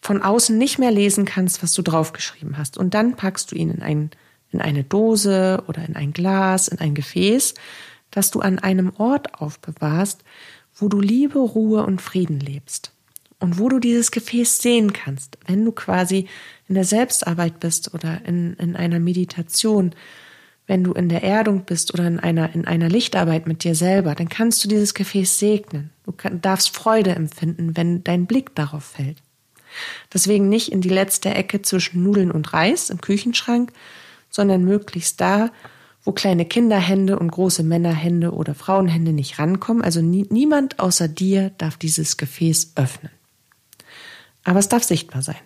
von 0.00 0.22
außen 0.22 0.56
nicht 0.56 0.78
mehr 0.78 0.90
lesen 0.90 1.24
kannst, 1.24 1.62
was 1.62 1.72
du 1.72 1.82
draufgeschrieben 1.82 2.58
hast. 2.58 2.78
Und 2.78 2.94
dann 2.94 3.16
packst 3.16 3.50
du 3.50 3.56
ihn 3.56 3.70
in, 3.70 3.82
ein, 3.82 4.10
in 4.50 4.60
eine 4.60 4.84
Dose 4.84 5.62
oder 5.66 5.84
in 5.84 5.96
ein 5.96 6.12
Glas, 6.12 6.68
in 6.68 6.78
ein 6.78 6.94
Gefäß, 6.94 7.54
das 8.10 8.30
du 8.30 8.40
an 8.40 8.58
einem 8.58 8.92
Ort 8.96 9.34
aufbewahrst, 9.40 10.22
wo 10.76 10.88
du 10.88 11.00
Liebe, 11.00 11.38
Ruhe 11.38 11.84
und 11.84 12.00
Frieden 12.02 12.40
lebst. 12.40 12.92
Und 13.38 13.58
wo 13.58 13.68
du 13.68 13.78
dieses 13.78 14.10
Gefäß 14.10 14.58
sehen 14.58 14.92
kannst, 14.92 15.38
wenn 15.46 15.64
du 15.64 15.72
quasi 15.72 16.26
in 16.68 16.74
der 16.74 16.84
Selbstarbeit 16.84 17.60
bist 17.60 17.92
oder 17.92 18.22
in, 18.24 18.54
in 18.54 18.76
einer 18.76 18.98
Meditation, 18.98 19.94
wenn 20.66 20.82
du 20.82 20.92
in 20.92 21.08
der 21.08 21.22
Erdung 21.22 21.64
bist 21.64 21.92
oder 21.92 22.06
in 22.06 22.18
einer, 22.18 22.54
in 22.54 22.66
einer 22.66 22.88
Lichtarbeit 22.88 23.46
mit 23.46 23.62
dir 23.62 23.74
selber, 23.74 24.14
dann 24.14 24.28
kannst 24.28 24.64
du 24.64 24.68
dieses 24.68 24.94
Gefäß 24.94 25.38
segnen. 25.38 25.90
Du 26.04 26.12
kann, 26.12 26.40
darfst 26.40 26.74
Freude 26.74 27.14
empfinden, 27.14 27.76
wenn 27.76 28.02
dein 28.04 28.26
Blick 28.26 28.54
darauf 28.54 28.84
fällt. 28.84 29.18
Deswegen 30.12 30.48
nicht 30.48 30.72
in 30.72 30.80
die 30.80 30.88
letzte 30.88 31.30
Ecke 31.30 31.62
zwischen 31.62 32.02
Nudeln 32.02 32.30
und 32.30 32.52
Reis 32.52 32.90
im 32.90 33.00
Küchenschrank, 33.00 33.72
sondern 34.30 34.64
möglichst 34.64 35.20
da, 35.20 35.50
wo 36.06 36.12
kleine 36.12 36.46
Kinderhände 36.46 37.18
und 37.18 37.32
große 37.32 37.64
Männerhände 37.64 38.32
oder 38.32 38.54
Frauenhände 38.54 39.12
nicht 39.12 39.40
rankommen. 39.40 39.82
Also 39.82 40.00
nie, 40.00 40.24
niemand 40.30 40.78
außer 40.78 41.08
dir 41.08 41.50
darf 41.58 41.76
dieses 41.76 42.16
Gefäß 42.16 42.72
öffnen. 42.76 43.10
Aber 44.44 44.60
es 44.60 44.68
darf 44.68 44.84
sichtbar 44.84 45.22
sein. 45.22 45.36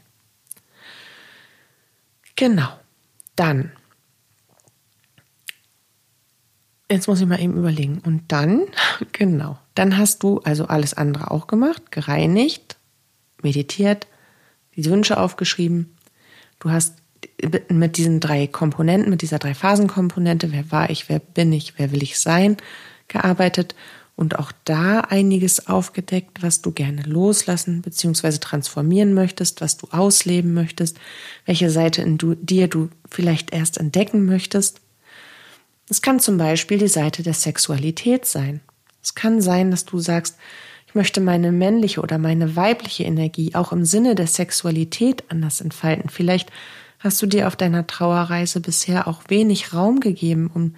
Genau. 2.36 2.68
Dann. 3.36 3.72
Jetzt 6.90 7.08
muss 7.08 7.22
ich 7.22 7.26
mal 7.26 7.40
eben 7.40 7.56
überlegen. 7.56 8.02
Und 8.04 8.30
dann, 8.30 8.66
genau, 9.12 9.58
dann 9.74 9.96
hast 9.96 10.22
du 10.22 10.40
also 10.40 10.66
alles 10.66 10.92
andere 10.92 11.30
auch 11.30 11.46
gemacht, 11.46 11.90
gereinigt, 11.90 12.76
meditiert, 13.42 14.06
die 14.76 14.84
Wünsche 14.84 15.18
aufgeschrieben. 15.18 15.96
Du 16.58 16.70
hast 16.70 16.99
mit 17.68 17.96
diesen 17.96 18.20
drei 18.20 18.46
Komponenten, 18.46 19.11
mit 19.11 19.22
dieser 19.22 19.38
drei 19.38 19.55
Phasenkomponente, 19.55 20.53
wer 20.53 20.70
war 20.70 20.90
ich, 20.90 21.09
wer 21.09 21.18
bin 21.18 21.53
ich, 21.53 21.74
wer 21.79 21.92
will 21.92 22.03
ich 22.03 22.18
sein, 22.18 22.57
gearbeitet 23.09 23.74
und 24.16 24.38
auch 24.38 24.53
da 24.64 25.00
einiges 25.00 25.66
aufgedeckt, 25.66 26.42
was 26.42 26.61
du 26.61 26.72
gerne 26.72 27.03
loslassen 27.03 27.81
bzw. 27.81 28.33
transformieren 28.38 29.14
möchtest, 29.14 29.62
was 29.62 29.79
du 29.79 29.88
ausleben 29.90 30.53
möchtest, 30.53 30.98
welche 31.46 31.70
Seite 31.70 32.03
in 32.03 32.18
du, 32.18 32.35
dir 32.35 32.68
du 32.68 32.90
vielleicht 33.09 33.55
erst 33.55 33.79
entdecken 33.79 34.26
möchtest. 34.26 34.81
Es 35.88 36.03
kann 36.03 36.20
zum 36.20 36.37
Beispiel 36.37 36.79
die 36.79 36.88
Seite 36.88 37.22
der 37.22 37.35
Sexualität 37.35 38.26
sein. 38.26 38.61
Es 39.03 39.14
kann 39.14 39.40
sein, 39.40 39.70
dass 39.70 39.87
du 39.87 39.98
sagst, 39.98 40.37
ich 40.87 40.94
möchte 40.94 41.20
meine 41.20 41.50
männliche 41.50 42.00
oder 42.00 42.18
meine 42.18 42.57
weibliche 42.57 43.05
Energie 43.05 43.55
auch 43.55 43.72
im 43.72 43.85
Sinne 43.85 44.14
der 44.14 44.26
Sexualität 44.26 45.24
anders 45.29 45.61
entfalten. 45.61 46.11
Vielleicht 46.11 46.50
hast 47.00 47.20
du 47.20 47.26
dir 47.26 47.48
auf 47.48 47.56
deiner 47.56 47.86
Trauerreise 47.86 48.60
bisher 48.60 49.08
auch 49.08 49.22
wenig 49.28 49.74
Raum 49.74 50.00
gegeben, 50.00 50.50
um 50.52 50.76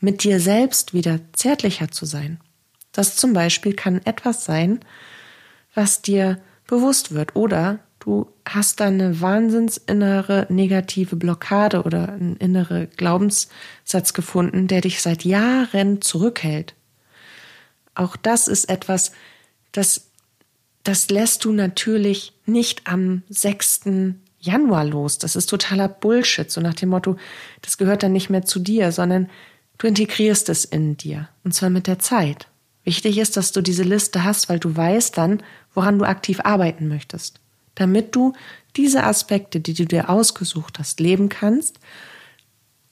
mit 0.00 0.22
dir 0.22 0.38
selbst 0.38 0.92
wieder 0.92 1.20
zärtlicher 1.32 1.90
zu 1.90 2.04
sein. 2.04 2.38
Das 2.92 3.16
zum 3.16 3.32
Beispiel 3.32 3.72
kann 3.72 4.04
etwas 4.04 4.44
sein, 4.44 4.80
was 5.74 6.02
dir 6.02 6.38
bewusst 6.66 7.12
wird 7.14 7.34
oder 7.34 7.78
du 8.00 8.30
hast 8.46 8.80
da 8.80 8.86
eine 8.86 9.20
wahnsinnsinnere 9.20 10.46
negative 10.50 11.16
Blockade 11.16 11.82
oder 11.82 12.10
einen 12.10 12.36
innere 12.36 12.86
Glaubenssatz 12.86 14.12
gefunden, 14.12 14.68
der 14.68 14.82
dich 14.82 15.00
seit 15.00 15.24
Jahren 15.24 16.02
zurückhält. 16.02 16.74
Auch 17.94 18.16
das 18.16 18.48
ist 18.48 18.68
etwas, 18.68 19.12
das, 19.72 20.10
das 20.82 21.08
lässt 21.10 21.44
du 21.44 21.52
natürlich 21.52 22.32
nicht 22.44 22.86
am 22.86 23.22
6. 23.28 23.82
Januar 24.44 24.84
los. 24.84 25.18
Das 25.18 25.36
ist 25.36 25.46
totaler 25.46 25.88
Bullshit. 25.88 26.50
So 26.50 26.60
nach 26.60 26.74
dem 26.74 26.90
Motto, 26.90 27.16
das 27.62 27.78
gehört 27.78 28.02
dann 28.02 28.12
nicht 28.12 28.30
mehr 28.30 28.44
zu 28.44 28.58
dir, 28.58 28.92
sondern 28.92 29.28
du 29.78 29.86
integrierst 29.86 30.48
es 30.48 30.64
in 30.64 30.96
dir. 30.96 31.28
Und 31.42 31.54
zwar 31.54 31.70
mit 31.70 31.86
der 31.86 31.98
Zeit. 31.98 32.48
Wichtig 32.84 33.18
ist, 33.18 33.36
dass 33.36 33.52
du 33.52 33.62
diese 33.62 33.82
Liste 33.82 34.24
hast, 34.24 34.48
weil 34.48 34.58
du 34.58 34.76
weißt 34.76 35.16
dann, 35.16 35.42
woran 35.72 35.98
du 35.98 36.04
aktiv 36.04 36.40
arbeiten 36.44 36.88
möchtest. 36.88 37.40
Damit 37.74 38.14
du 38.14 38.34
diese 38.76 39.04
Aspekte, 39.04 39.60
die 39.60 39.74
du 39.74 39.86
dir 39.86 40.10
ausgesucht 40.10 40.78
hast, 40.78 41.00
leben 41.00 41.28
kannst 41.28 41.80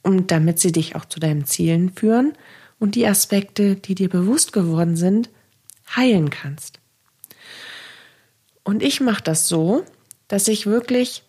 und 0.02 0.30
damit 0.30 0.58
sie 0.58 0.72
dich 0.72 0.96
auch 0.96 1.04
zu 1.04 1.20
deinen 1.20 1.44
Zielen 1.44 1.92
führen 1.94 2.32
und 2.78 2.94
die 2.94 3.06
Aspekte, 3.06 3.76
die 3.76 3.94
dir 3.94 4.08
bewusst 4.08 4.52
geworden 4.52 4.96
sind, 4.96 5.28
heilen 5.94 6.30
kannst. 6.30 6.80
Und 8.64 8.82
ich 8.82 9.00
mache 9.00 9.22
das 9.22 9.48
so, 9.48 9.84
dass 10.28 10.48
ich 10.48 10.66
wirklich 10.66 11.22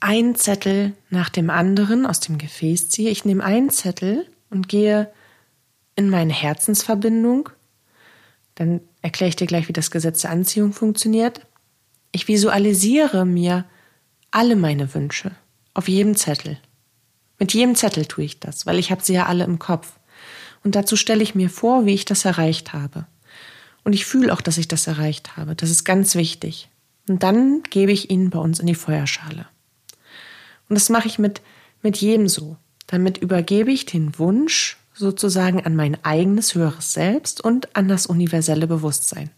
einen 0.00 0.34
Zettel 0.34 0.94
nach 1.10 1.28
dem 1.28 1.50
anderen 1.50 2.06
aus 2.06 2.20
dem 2.20 2.38
Gefäß 2.38 2.88
ziehe. 2.88 3.10
Ich 3.10 3.24
nehme 3.24 3.44
einen 3.44 3.70
Zettel 3.70 4.26
und 4.50 4.68
gehe 4.68 5.10
in 5.96 6.10
meine 6.10 6.32
Herzensverbindung. 6.32 7.50
Dann 8.54 8.80
erkläre 9.02 9.28
ich 9.28 9.36
dir 9.36 9.46
gleich, 9.46 9.68
wie 9.68 9.72
das 9.72 9.90
Gesetz 9.90 10.22
der 10.22 10.30
Anziehung 10.30 10.72
funktioniert. 10.72 11.46
Ich 12.12 12.28
visualisiere 12.28 13.24
mir 13.24 13.64
alle 14.30 14.56
meine 14.56 14.92
Wünsche 14.94 15.32
auf 15.74 15.88
jedem 15.88 16.16
Zettel. 16.16 16.58
Mit 17.38 17.54
jedem 17.54 17.74
Zettel 17.74 18.06
tue 18.06 18.24
ich 18.24 18.40
das, 18.40 18.66
weil 18.66 18.78
ich 18.78 18.90
habe 18.90 19.02
sie 19.02 19.14
ja 19.14 19.26
alle 19.26 19.44
im 19.44 19.58
Kopf. 19.58 19.98
Und 20.64 20.74
dazu 20.74 20.96
stelle 20.96 21.22
ich 21.22 21.36
mir 21.36 21.50
vor, 21.50 21.86
wie 21.86 21.94
ich 21.94 22.04
das 22.04 22.24
erreicht 22.24 22.72
habe. 22.72 23.06
Und 23.84 23.92
ich 23.92 24.06
fühle 24.06 24.32
auch, 24.32 24.40
dass 24.40 24.58
ich 24.58 24.66
das 24.68 24.86
erreicht 24.86 25.36
habe. 25.36 25.54
Das 25.54 25.70
ist 25.70 25.84
ganz 25.84 26.14
wichtig. 26.14 26.68
Und 27.08 27.22
dann 27.22 27.62
gebe 27.70 27.92
ich 27.92 28.10
ihn 28.10 28.30
bei 28.30 28.38
uns 28.38 28.58
in 28.58 28.66
die 28.66 28.74
Feuerschale. 28.74 29.46
Und 30.68 30.74
das 30.74 30.88
mache 30.88 31.08
ich 31.08 31.18
mit, 31.18 31.40
mit 31.82 31.96
jedem 31.96 32.28
so. 32.28 32.56
Damit 32.86 33.18
übergebe 33.18 33.70
ich 33.70 33.86
den 33.86 34.18
Wunsch 34.18 34.76
sozusagen 34.94 35.64
an 35.64 35.76
mein 35.76 36.02
eigenes 36.04 36.54
höheres 36.54 36.92
Selbst 36.92 37.40
und 37.42 37.76
an 37.76 37.88
das 37.88 38.06
universelle 38.06 38.66
Bewusstsein. 38.66 39.30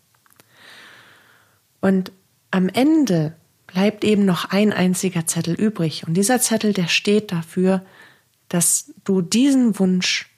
Und 1.80 2.12
am 2.50 2.68
Ende 2.68 3.34
bleibt 3.66 4.04
eben 4.04 4.24
noch 4.24 4.46
ein 4.46 4.72
einziger 4.72 5.26
Zettel 5.26 5.54
übrig. 5.54 6.06
Und 6.06 6.14
dieser 6.14 6.40
Zettel, 6.40 6.72
der 6.72 6.88
steht 6.88 7.32
dafür, 7.32 7.84
dass 8.48 8.92
du 9.04 9.22
diesen 9.22 9.78
Wunsch 9.78 10.28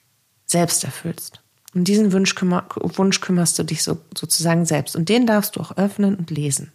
selbst 0.44 0.84
erfüllst. 0.84 1.40
Um 1.74 1.84
diesen 1.84 2.12
Wunsch, 2.12 2.34
kümmer, 2.34 2.66
Wunsch 2.76 3.20
kümmerst 3.20 3.58
du 3.58 3.62
dich 3.62 3.82
so, 3.82 3.98
sozusagen 4.16 4.66
selbst. 4.66 4.94
Und 4.94 5.08
den 5.08 5.26
darfst 5.26 5.56
du 5.56 5.60
auch 5.60 5.76
öffnen 5.76 6.14
und 6.16 6.30
lesen. 6.30 6.72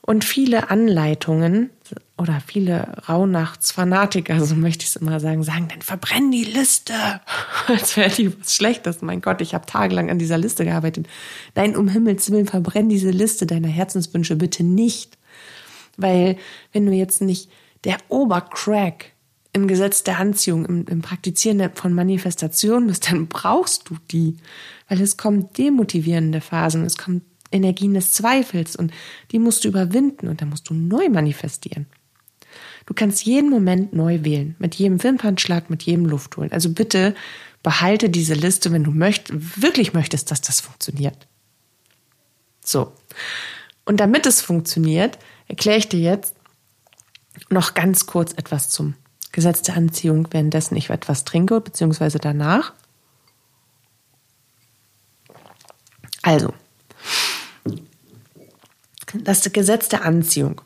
Und 0.00 0.24
viele 0.24 0.70
Anleitungen 0.70 1.70
oder 2.18 2.40
viele 2.46 3.02
Rauhnachtsfanatiker, 3.08 4.44
so 4.44 4.54
möchte 4.54 4.84
ich 4.84 4.90
es 4.90 4.96
immer 4.96 5.18
sagen, 5.20 5.42
sagen, 5.42 5.68
dann 5.68 5.82
verbrenn 5.82 6.30
die 6.30 6.44
Liste. 6.44 6.94
Als 7.66 7.96
wäre 7.96 8.10
die 8.10 8.38
was 8.38 8.54
Schlechtes. 8.54 9.02
Mein 9.02 9.20
Gott, 9.20 9.40
ich 9.40 9.54
habe 9.54 9.66
tagelang 9.66 10.10
an 10.10 10.18
dieser 10.18 10.38
Liste 10.38 10.64
gearbeitet. 10.64 11.08
Nein, 11.54 11.76
um 11.76 11.88
Himmels 11.88 12.30
Willen, 12.30 12.46
verbrenn 12.46 12.88
diese 12.88 13.10
Liste 13.10 13.46
deiner 13.46 13.68
Herzenswünsche 13.68 14.36
bitte 14.36 14.62
nicht. 14.62 15.18
Weil 15.96 16.36
wenn 16.72 16.86
du 16.86 16.92
jetzt 16.92 17.22
nicht 17.22 17.50
der 17.84 17.98
Obercrack 18.08 19.12
im 19.52 19.68
Gesetz 19.68 20.02
der 20.02 20.18
Anziehung, 20.18 20.64
im, 20.66 20.86
im 20.86 21.02
Praktizieren 21.02 21.70
von 21.74 21.92
Manifestation 21.92 22.86
bist, 22.86 23.10
dann 23.10 23.26
brauchst 23.26 23.90
du 23.90 23.96
die. 24.10 24.36
Weil 24.88 25.00
es 25.00 25.16
kommen 25.16 25.48
demotivierende 25.52 26.40
Phasen, 26.40 26.84
es 26.84 26.96
kommen 26.96 27.22
Energien 27.52 27.94
des 27.94 28.12
Zweifels 28.12 28.76
und 28.76 28.92
die 29.30 29.38
musst 29.38 29.64
du 29.64 29.68
überwinden 29.68 30.28
und 30.28 30.40
dann 30.40 30.48
musst 30.48 30.68
du 30.68 30.74
neu 30.74 31.08
manifestieren. 31.08 31.86
Du 32.86 32.94
kannst 32.94 33.24
jeden 33.24 33.48
Moment 33.48 33.92
neu 33.92 34.24
wählen, 34.24 34.56
mit 34.58 34.74
jedem 34.74 35.02
Wimpernschlag, 35.02 35.70
mit 35.70 35.82
jedem 35.84 36.06
Luftholen. 36.06 36.52
Also 36.52 36.70
bitte 36.70 37.14
behalte 37.62 38.10
diese 38.10 38.34
Liste, 38.34 38.72
wenn 38.72 38.84
du 38.84 38.90
möcht, 38.90 39.30
wirklich 39.32 39.94
möchtest, 39.94 40.30
dass 40.30 40.40
das 40.40 40.60
funktioniert. 40.60 41.28
So. 42.64 42.92
Und 43.84 43.98
damit 43.98 44.26
es 44.26 44.40
funktioniert, 44.40 45.18
erkläre 45.48 45.78
ich 45.78 45.88
dir 45.88 46.00
jetzt 46.00 46.34
noch 47.50 47.74
ganz 47.74 48.06
kurz 48.06 48.32
etwas 48.32 48.68
zum 48.68 48.94
Gesetz 49.32 49.62
der 49.62 49.76
Anziehung, 49.76 50.28
währenddessen 50.30 50.76
ich 50.76 50.90
etwas 50.90 51.24
trinke, 51.24 51.60
beziehungsweise 51.60 52.18
danach. 52.18 52.74
Also, 56.22 56.52
das 59.14 59.50
Gesetz 59.52 59.88
der 59.88 60.04
Anziehung 60.04 60.60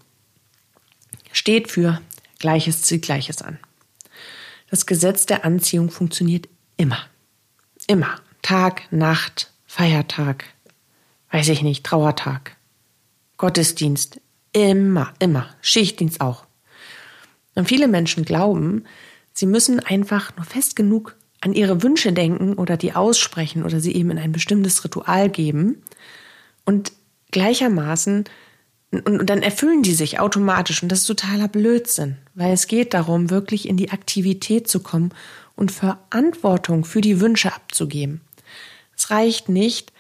steht 1.32 1.70
für 1.70 2.00
Gleiches 2.38 2.82
zieht 2.82 3.02
Gleiches 3.02 3.42
an. 3.42 3.59
Das 4.70 4.87
Gesetz 4.87 5.26
der 5.26 5.44
Anziehung 5.44 5.90
funktioniert 5.90 6.48
immer. 6.76 6.98
Immer. 7.87 8.20
Tag, 8.42 8.90
Nacht, 8.92 9.52
Feiertag, 9.66 10.44
weiß 11.30 11.48
ich 11.48 11.62
nicht, 11.62 11.85
Trauertag. 11.85 12.56
Gottesdienst, 13.37 14.20
immer, 14.52 15.12
immer, 15.18 15.48
Schichtdienst 15.61 16.20
auch. 16.20 16.46
Und 17.54 17.68
viele 17.68 17.88
Menschen 17.88 18.24
glauben, 18.24 18.85
sie 19.32 19.46
müssen 19.46 19.80
einfach 19.80 20.37
nur 20.37 20.46
fest 20.46 20.76
genug 20.76 21.16
an 21.40 21.52
ihre 21.52 21.82
Wünsche 21.82 22.12
denken 22.12 22.54
oder 22.54 22.76
die 22.76 22.94
aussprechen 22.94 23.64
oder 23.64 23.80
sie 23.80 23.94
eben 23.94 24.11
in 24.11 24.18
ein 24.18 24.32
bestimmtes 24.32 24.85
Ritual 24.85 25.28
geben 25.28 25.82
und 26.64 26.92
gleichermaßen 27.37 28.25
und 28.90 29.27
dann 29.29 29.42
erfüllen 29.42 29.83
die 29.83 29.92
sich 29.92 30.18
automatisch 30.20 30.83
und 30.83 30.90
das 30.90 31.01
ist 31.01 31.07
totaler 31.07 31.49
Blödsinn, 31.49 32.16
weil 32.35 32.55
es 32.55 32.66
geht 32.66 32.94
darum, 32.94 33.29
wirklich 33.29 33.68
in 33.68 33.77
die 33.77 33.90
Aktivität 33.90 34.68
zu 34.68 34.81
kommen 34.81 35.12
und 35.55 35.70
Verantwortung 35.70 36.87
für 36.87 37.03
die 37.03 37.20
Wünsche 37.20 37.53
abzugeben. 37.53 38.22
Es 38.96 39.11
reicht 39.11 39.51
nicht, 39.51 39.92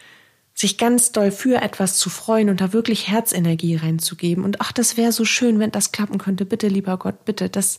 sich 0.54 0.78
ganz 0.78 1.12
doll 1.12 1.30
für 1.30 1.60
etwas 1.60 1.98
zu 1.98 2.08
freuen 2.08 2.48
und 2.48 2.62
da 2.62 2.72
wirklich 2.72 3.08
Herzenergie 3.08 3.76
reinzugeben 3.76 4.42
und 4.42 4.62
ach, 4.62 4.72
das 4.72 4.96
wäre 4.96 5.12
so 5.12 5.26
schön, 5.26 5.58
wenn 5.58 5.72
das 5.72 5.92
klappen 5.92 6.16
könnte. 6.16 6.46
Bitte, 6.46 6.68
lieber 6.68 6.96
Gott, 6.96 7.26
bitte, 7.26 7.50
das, 7.50 7.78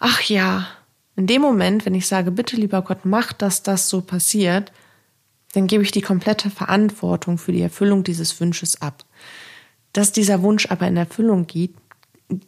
ach 0.00 0.22
ja. 0.22 0.66
In 1.14 1.28
dem 1.28 1.42
Moment, 1.42 1.86
wenn 1.86 1.94
ich 1.94 2.08
sage, 2.08 2.32
bitte, 2.32 2.56
lieber 2.56 2.82
Gott, 2.82 3.04
mach, 3.04 3.32
dass 3.32 3.62
das 3.62 3.88
so 3.88 4.00
passiert, 4.00 4.72
dann 5.52 5.66
gebe 5.66 5.82
ich 5.82 5.90
die 5.90 6.00
komplette 6.00 6.50
Verantwortung 6.50 7.38
für 7.38 7.52
die 7.52 7.62
Erfüllung 7.62 8.04
dieses 8.04 8.40
Wünsches 8.40 8.80
ab. 8.82 9.04
Dass 9.92 10.12
dieser 10.12 10.42
Wunsch 10.42 10.66
aber 10.70 10.86
in 10.86 10.96
Erfüllung 10.96 11.46
geht, 11.46 11.74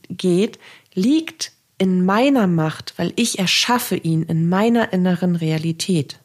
geht 0.08 0.58
liegt 0.94 1.52
in 1.78 2.04
meiner 2.04 2.46
Macht, 2.46 2.94
weil 2.96 3.12
ich 3.16 3.38
erschaffe 3.38 3.96
ihn 3.96 4.22
in 4.22 4.48
meiner 4.48 4.92
inneren 4.92 5.34
Realität. 5.34 6.20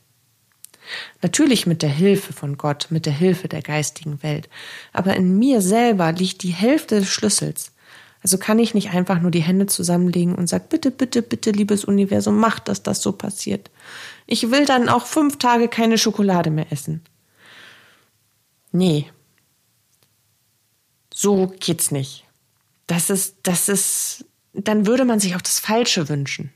Natürlich 1.21 1.65
mit 1.65 1.81
der 1.81 1.89
Hilfe 1.89 2.31
von 2.31 2.57
Gott, 2.57 2.87
mit 2.91 3.05
der 3.05 3.13
Hilfe 3.13 3.47
der 3.47 3.61
geistigen 3.61 4.21
Welt. 4.23 4.49
Aber 4.93 5.15
in 5.15 5.37
mir 5.37 5.61
selber 5.61 6.11
liegt 6.11 6.43
die 6.43 6.51
Hälfte 6.51 6.99
des 6.99 7.09
Schlüssels. 7.09 7.71
Also 8.23 8.37
kann 8.37 8.59
ich 8.59 8.73
nicht 8.73 8.91
einfach 8.91 9.21
nur 9.21 9.31
die 9.31 9.41
Hände 9.41 9.67
zusammenlegen 9.67 10.35
und 10.35 10.47
sagen, 10.47 10.65
bitte, 10.69 10.91
bitte, 10.91 11.21
bitte, 11.21 11.51
liebes 11.51 11.85
Universum, 11.85 12.39
mach, 12.39 12.59
dass 12.59 12.83
das 12.83 13.01
so 13.01 13.11
passiert. 13.11 13.69
Ich 14.27 14.51
will 14.51 14.65
dann 14.65 14.89
auch 14.89 15.05
fünf 15.05 15.39
Tage 15.39 15.69
keine 15.69 15.97
Schokolade 15.97 16.51
mehr 16.51 16.71
essen. 16.71 17.01
Nee. 18.71 19.09
So 21.13 21.51
geht's 21.59 21.89
nicht. 21.89 22.25
Das 22.85 23.09
ist, 23.09 23.37
das 23.43 23.69
ist, 23.69 24.25
dann 24.53 24.85
würde 24.85 25.05
man 25.05 25.19
sich 25.19 25.35
auch 25.35 25.41
das 25.41 25.59
Falsche 25.59 26.09
wünschen. 26.09 26.51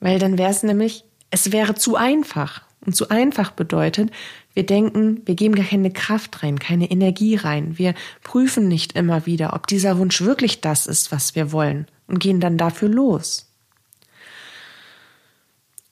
Weil 0.00 0.18
dann 0.18 0.38
wäre 0.38 0.50
es 0.50 0.62
nämlich, 0.62 1.04
es 1.30 1.52
wäre 1.52 1.74
zu 1.74 1.94
einfach. 1.94 2.62
Und 2.84 2.96
zu 2.96 3.10
einfach 3.10 3.52
bedeutet, 3.52 4.10
wir 4.54 4.66
denken, 4.66 5.22
wir 5.24 5.36
geben 5.36 5.54
gar 5.54 5.66
keine 5.66 5.92
Kraft 5.92 6.42
rein, 6.42 6.58
keine 6.58 6.90
Energie 6.90 7.36
rein. 7.36 7.78
Wir 7.78 7.94
prüfen 8.24 8.66
nicht 8.66 8.94
immer 8.94 9.24
wieder, 9.24 9.52
ob 9.52 9.68
dieser 9.68 9.98
Wunsch 9.98 10.22
wirklich 10.22 10.60
das 10.60 10.86
ist, 10.86 11.12
was 11.12 11.36
wir 11.36 11.52
wollen 11.52 11.86
und 12.08 12.18
gehen 12.18 12.40
dann 12.40 12.58
dafür 12.58 12.88
los. 12.88 13.48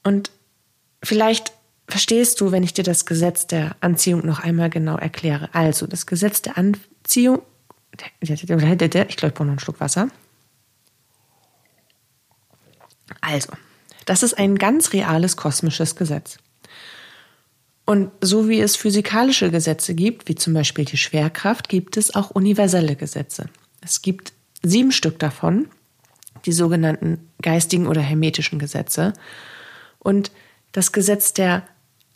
Und 0.02 0.32
vielleicht 1.02 1.52
verstehst 1.88 2.40
du, 2.40 2.52
wenn 2.52 2.62
ich 2.62 2.74
dir 2.74 2.84
das 2.84 3.06
Gesetz 3.06 3.46
der 3.46 3.76
Anziehung 3.80 4.24
noch 4.24 4.40
einmal 4.40 4.70
genau 4.70 4.96
erkläre. 4.96 5.48
Also, 5.52 5.86
das 5.86 6.06
Gesetz 6.06 6.42
der 6.42 6.56
Anziehung, 6.56 7.42
ich 8.20 8.46
glaube, 8.46 9.06
ich 9.08 9.16
brauche 9.16 9.44
noch 9.44 9.50
einen 9.50 9.58
Schluck 9.58 9.80
Wasser. 9.80 10.08
Also, 13.20 13.52
das 14.06 14.22
ist 14.22 14.34
ein 14.34 14.56
ganz 14.56 14.92
reales 14.92 15.36
kosmisches 15.36 15.96
Gesetz. 15.96 16.38
Und 17.84 18.12
so 18.20 18.48
wie 18.48 18.60
es 18.60 18.76
physikalische 18.76 19.50
Gesetze 19.50 19.94
gibt, 19.94 20.28
wie 20.28 20.36
zum 20.36 20.54
Beispiel 20.54 20.84
die 20.84 20.96
Schwerkraft, 20.96 21.68
gibt 21.68 21.96
es 21.96 22.14
auch 22.14 22.30
universelle 22.30 22.94
Gesetze. 22.94 23.46
Es 23.80 24.00
gibt 24.00 24.32
sieben 24.62 24.92
Stück 24.92 25.18
davon, 25.18 25.68
die 26.46 26.52
sogenannten 26.52 27.30
geistigen 27.42 27.88
oder 27.88 28.00
hermetischen 28.00 28.58
Gesetze. 28.58 29.12
Und 29.98 30.30
das 30.72 30.92
Gesetz 30.92 31.32
der 31.32 31.66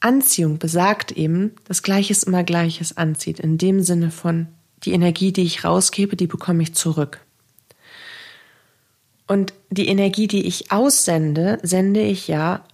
Anziehung 0.01 0.59
besagt 0.59 1.12
eben, 1.12 1.53
dass 1.64 1.83
Gleiches 1.83 2.23
immer 2.23 2.45
Gleiches 2.45 2.97
anzieht, 2.97 3.40
in 3.40 3.59
dem 3.59 3.83
Sinne 3.83 4.11
von, 4.11 4.49
die 4.85 4.93
Energie, 4.93 5.33
die 5.33 5.43
ich 5.43 5.64
rausgebe, 5.64 6.14
die 6.14 6.27
bekomme 6.27 6.62
ich 6.62 6.75
zurück. 6.75 7.21
Und 9.27 9.55
die 9.71 9.88
Energie, 9.88 10.29
die 10.29 10.47
ich 10.47 10.71
aussende, 10.71 11.59
sende 11.62 12.03
ich 12.03 12.29
ja 12.29 12.64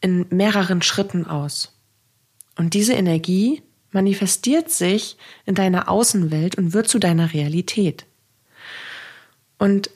in 0.00 0.24
mehreren 0.30 0.80
Schritten 0.80 1.26
aus. 1.26 1.74
Und 2.56 2.72
diese 2.72 2.94
Energie 2.94 3.62
manifestiert 3.92 4.70
sich 4.70 5.16
in 5.44 5.54
deiner 5.54 5.90
Außenwelt 5.90 6.56
und 6.56 6.72
wird 6.72 6.88
zu 6.88 6.98
deiner 6.98 7.34
Realität. 7.34 8.06
Und 9.58 9.90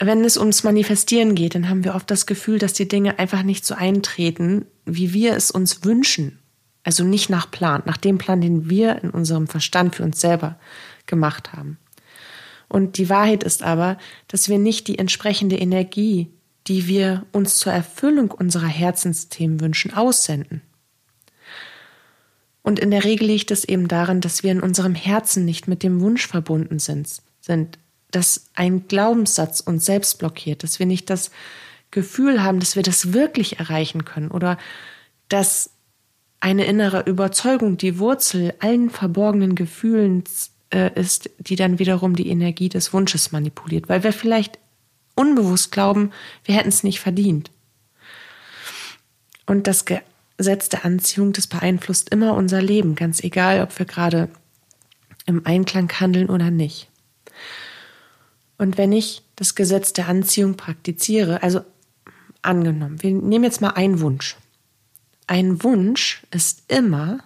wenn 0.00 0.24
es 0.24 0.38
ums 0.38 0.64
Manifestieren 0.64 1.34
geht, 1.34 1.54
dann 1.54 1.68
haben 1.68 1.84
wir 1.84 1.94
oft 1.94 2.10
das 2.10 2.26
Gefühl, 2.26 2.58
dass 2.58 2.72
die 2.72 2.88
Dinge 2.88 3.18
einfach 3.18 3.42
nicht 3.42 3.66
so 3.66 3.74
eintreten, 3.74 4.64
wie 4.86 5.12
wir 5.12 5.36
es 5.36 5.50
uns 5.50 5.84
wünschen. 5.84 6.38
Also 6.82 7.04
nicht 7.04 7.28
nach 7.28 7.50
Plan, 7.50 7.82
nach 7.84 7.98
dem 7.98 8.16
Plan, 8.16 8.40
den 8.40 8.70
wir 8.70 9.02
in 9.02 9.10
unserem 9.10 9.46
Verstand 9.46 9.94
für 9.94 10.02
uns 10.02 10.20
selber 10.20 10.58
gemacht 11.06 11.52
haben. 11.52 11.78
Und 12.68 12.96
die 12.96 13.10
Wahrheit 13.10 13.44
ist 13.44 13.62
aber, 13.62 13.98
dass 14.28 14.48
wir 14.48 14.58
nicht 14.58 14.88
die 14.88 14.98
entsprechende 14.98 15.56
Energie, 15.56 16.30
die 16.66 16.86
wir 16.86 17.26
uns 17.32 17.58
zur 17.58 17.72
Erfüllung 17.72 18.30
unserer 18.30 18.68
Herzensthemen 18.68 19.60
wünschen, 19.60 19.92
aussenden. 19.92 20.62
Und 22.62 22.78
in 22.78 22.90
der 22.90 23.04
Regel 23.04 23.26
liegt 23.26 23.50
es 23.50 23.64
eben 23.64 23.88
daran, 23.88 24.20
dass 24.20 24.42
wir 24.42 24.52
in 24.52 24.60
unserem 24.60 24.94
Herzen 24.94 25.44
nicht 25.44 25.68
mit 25.68 25.82
dem 25.82 26.00
Wunsch 26.00 26.26
verbunden 26.26 26.78
sind, 26.78 27.08
sind, 27.40 27.78
dass 28.10 28.50
ein 28.54 28.88
Glaubenssatz 28.88 29.60
uns 29.60 29.84
selbst 29.84 30.18
blockiert, 30.18 30.62
dass 30.62 30.78
wir 30.78 30.86
nicht 30.86 31.10
das 31.10 31.30
Gefühl 31.90 32.42
haben, 32.42 32.60
dass 32.60 32.76
wir 32.76 32.82
das 32.82 33.12
wirklich 33.12 33.58
erreichen 33.58 34.04
können 34.04 34.30
oder 34.30 34.58
dass 35.28 35.70
eine 36.40 36.64
innere 36.64 37.02
Überzeugung 37.02 37.76
die 37.76 37.98
Wurzel 37.98 38.54
allen 38.60 38.90
verborgenen 38.90 39.54
Gefühlen 39.54 40.24
äh, 40.72 40.90
ist, 40.98 41.30
die 41.38 41.56
dann 41.56 41.78
wiederum 41.78 42.16
die 42.16 42.28
Energie 42.28 42.68
des 42.68 42.92
Wunsches 42.92 43.32
manipuliert, 43.32 43.88
weil 43.88 44.02
wir 44.02 44.12
vielleicht 44.12 44.58
unbewusst 45.14 45.70
glauben, 45.72 46.12
wir 46.44 46.54
hätten 46.54 46.68
es 46.68 46.82
nicht 46.82 47.00
verdient. 47.00 47.50
Und 49.46 49.66
das 49.66 49.84
Gesetz 49.84 50.68
der 50.68 50.84
Anziehung, 50.84 51.32
das 51.32 51.46
beeinflusst 51.46 52.08
immer 52.10 52.34
unser 52.34 52.62
Leben, 52.62 52.94
ganz 52.94 53.22
egal, 53.22 53.60
ob 53.62 53.78
wir 53.78 53.84
gerade 53.84 54.28
im 55.26 55.44
Einklang 55.44 55.90
handeln 56.00 56.30
oder 56.30 56.50
nicht. 56.50 56.88
Und 58.60 58.76
wenn 58.76 58.92
ich 58.92 59.22
das 59.36 59.54
Gesetz 59.54 59.94
der 59.94 60.06
Anziehung 60.06 60.58
praktiziere, 60.58 61.42
also 61.42 61.62
angenommen, 62.42 63.02
wir 63.02 63.10
nehmen 63.10 63.44
jetzt 63.44 63.62
mal 63.62 63.70
einen 63.70 64.00
Wunsch. 64.00 64.36
Ein 65.26 65.64
Wunsch 65.64 66.22
ist 66.30 66.70
immer 66.70 67.20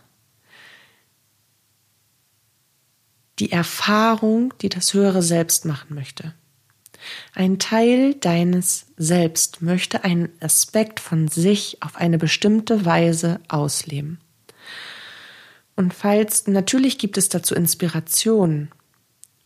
die 3.40 3.50
Erfahrung, 3.50 4.54
die 4.62 4.68
das 4.68 4.94
höhere 4.94 5.22
Selbst 5.22 5.64
machen 5.64 5.96
möchte. 5.96 6.34
Ein 7.34 7.58
Teil 7.58 8.14
deines 8.14 8.86
Selbst 8.96 9.60
möchte 9.60 10.04
einen 10.04 10.28
Aspekt 10.38 11.00
von 11.00 11.26
sich 11.26 11.82
auf 11.82 11.96
eine 11.96 12.16
bestimmte 12.16 12.84
Weise 12.84 13.40
ausleben. 13.48 14.20
Und 15.74 15.94
falls, 15.94 16.46
natürlich 16.46 16.96
gibt 16.96 17.18
es 17.18 17.28
dazu 17.28 17.56
Inspirationen, 17.56 18.70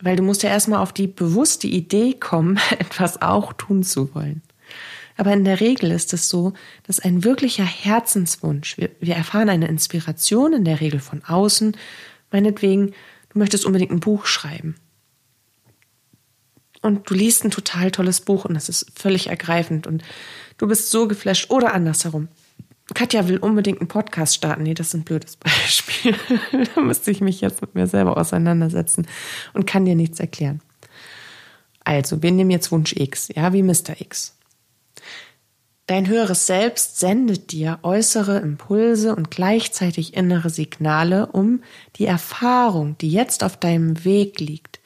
weil 0.01 0.15
du 0.15 0.23
musst 0.23 0.43
ja 0.43 0.49
erstmal 0.49 0.79
auf 0.79 0.93
die 0.93 1.07
bewusste 1.07 1.67
Idee 1.67 2.13
kommen, 2.13 2.59
etwas 2.79 3.21
auch 3.21 3.53
tun 3.53 3.83
zu 3.83 4.13
wollen. 4.15 4.41
Aber 5.17 5.33
in 5.33 5.43
der 5.43 5.59
Regel 5.59 5.91
ist 5.91 6.13
es 6.13 6.29
so, 6.29 6.53
dass 6.83 7.01
ein 7.01 7.25
wirklicher 7.25 7.65
Herzenswunsch, 7.65 8.77
wir, 8.77 8.89
wir 9.01 9.15
erfahren 9.15 9.49
eine 9.49 9.67
Inspiration 9.67 10.53
in 10.53 10.63
der 10.63 10.79
Regel 10.79 11.01
von 11.01 11.23
außen, 11.25 11.75
meinetwegen, 12.31 12.93
du 13.33 13.39
möchtest 13.39 13.65
unbedingt 13.65 13.91
ein 13.91 13.99
Buch 13.99 14.25
schreiben 14.25 14.75
und 16.81 17.09
du 17.09 17.13
liest 17.13 17.43
ein 17.43 17.51
total 17.51 17.91
tolles 17.91 18.21
Buch 18.21 18.45
und 18.45 18.53
das 18.53 18.69
ist 18.69 18.91
völlig 18.95 19.27
ergreifend 19.27 19.87
und 19.87 20.03
du 20.57 20.67
bist 20.67 20.89
so 20.89 21.07
geflasht 21.07 21.49
oder 21.49 21.73
andersherum. 21.73 22.29
Katja 22.93 23.27
will 23.27 23.37
unbedingt 23.37 23.79
einen 23.79 23.87
Podcast 23.87 24.35
starten. 24.35 24.63
Nee, 24.63 24.73
das 24.73 24.87
ist 24.87 24.93
ein 24.95 25.03
blödes 25.03 25.35
Beispiel. 25.35 26.15
da 26.75 26.81
müsste 26.81 27.11
ich 27.11 27.21
mich 27.21 27.41
jetzt 27.41 27.61
mit 27.61 27.75
mir 27.75 27.87
selber 27.87 28.17
auseinandersetzen 28.17 29.07
und 29.53 29.67
kann 29.67 29.85
dir 29.85 29.95
nichts 29.95 30.19
erklären. 30.19 30.61
Also, 31.83 32.21
wir 32.21 32.31
nehmen 32.31 32.51
jetzt 32.51 32.71
Wunsch 32.71 32.93
X, 32.93 33.29
ja, 33.35 33.53
wie 33.53 33.63
Mr. 33.63 33.99
X. 33.99 34.35
Dein 35.89 36.07
höheres 36.07 36.45
Selbst 36.45 36.99
sendet 36.99 37.51
dir 37.51 37.79
äußere 37.81 38.37
Impulse 38.37 39.15
und 39.15 39.31
gleichzeitig 39.31 40.13
innere 40.13 40.51
Signale, 40.51 41.27
um 41.31 41.63
die 41.95 42.05
Erfahrung, 42.05 42.95
die 42.99 43.09
jetzt 43.09 43.43
auf 43.43 43.57
deinem 43.57 44.05
Weg 44.05 44.39
liegt, 44.39 44.79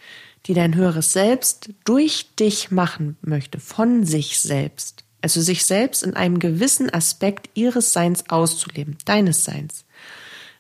die 0.46 0.54
dein 0.54 0.76
höheres 0.76 1.12
Selbst 1.12 1.72
durch 1.84 2.36
dich 2.40 2.72
machen 2.72 3.18
möchte, 3.22 3.60
von 3.60 4.06
sich 4.06 4.40
selbst. 4.40 5.04
Also 5.24 5.42
sich 5.42 5.66
selbst 5.66 6.04
in 6.04 6.16
einem 6.16 6.38
gewissen 6.38 6.94
Aspekt 6.94 7.50
ihres 7.54 7.94
Seins 7.94 8.30
auszuleben, 8.30 8.98
deines 9.06 9.46
Seins. 9.46 9.86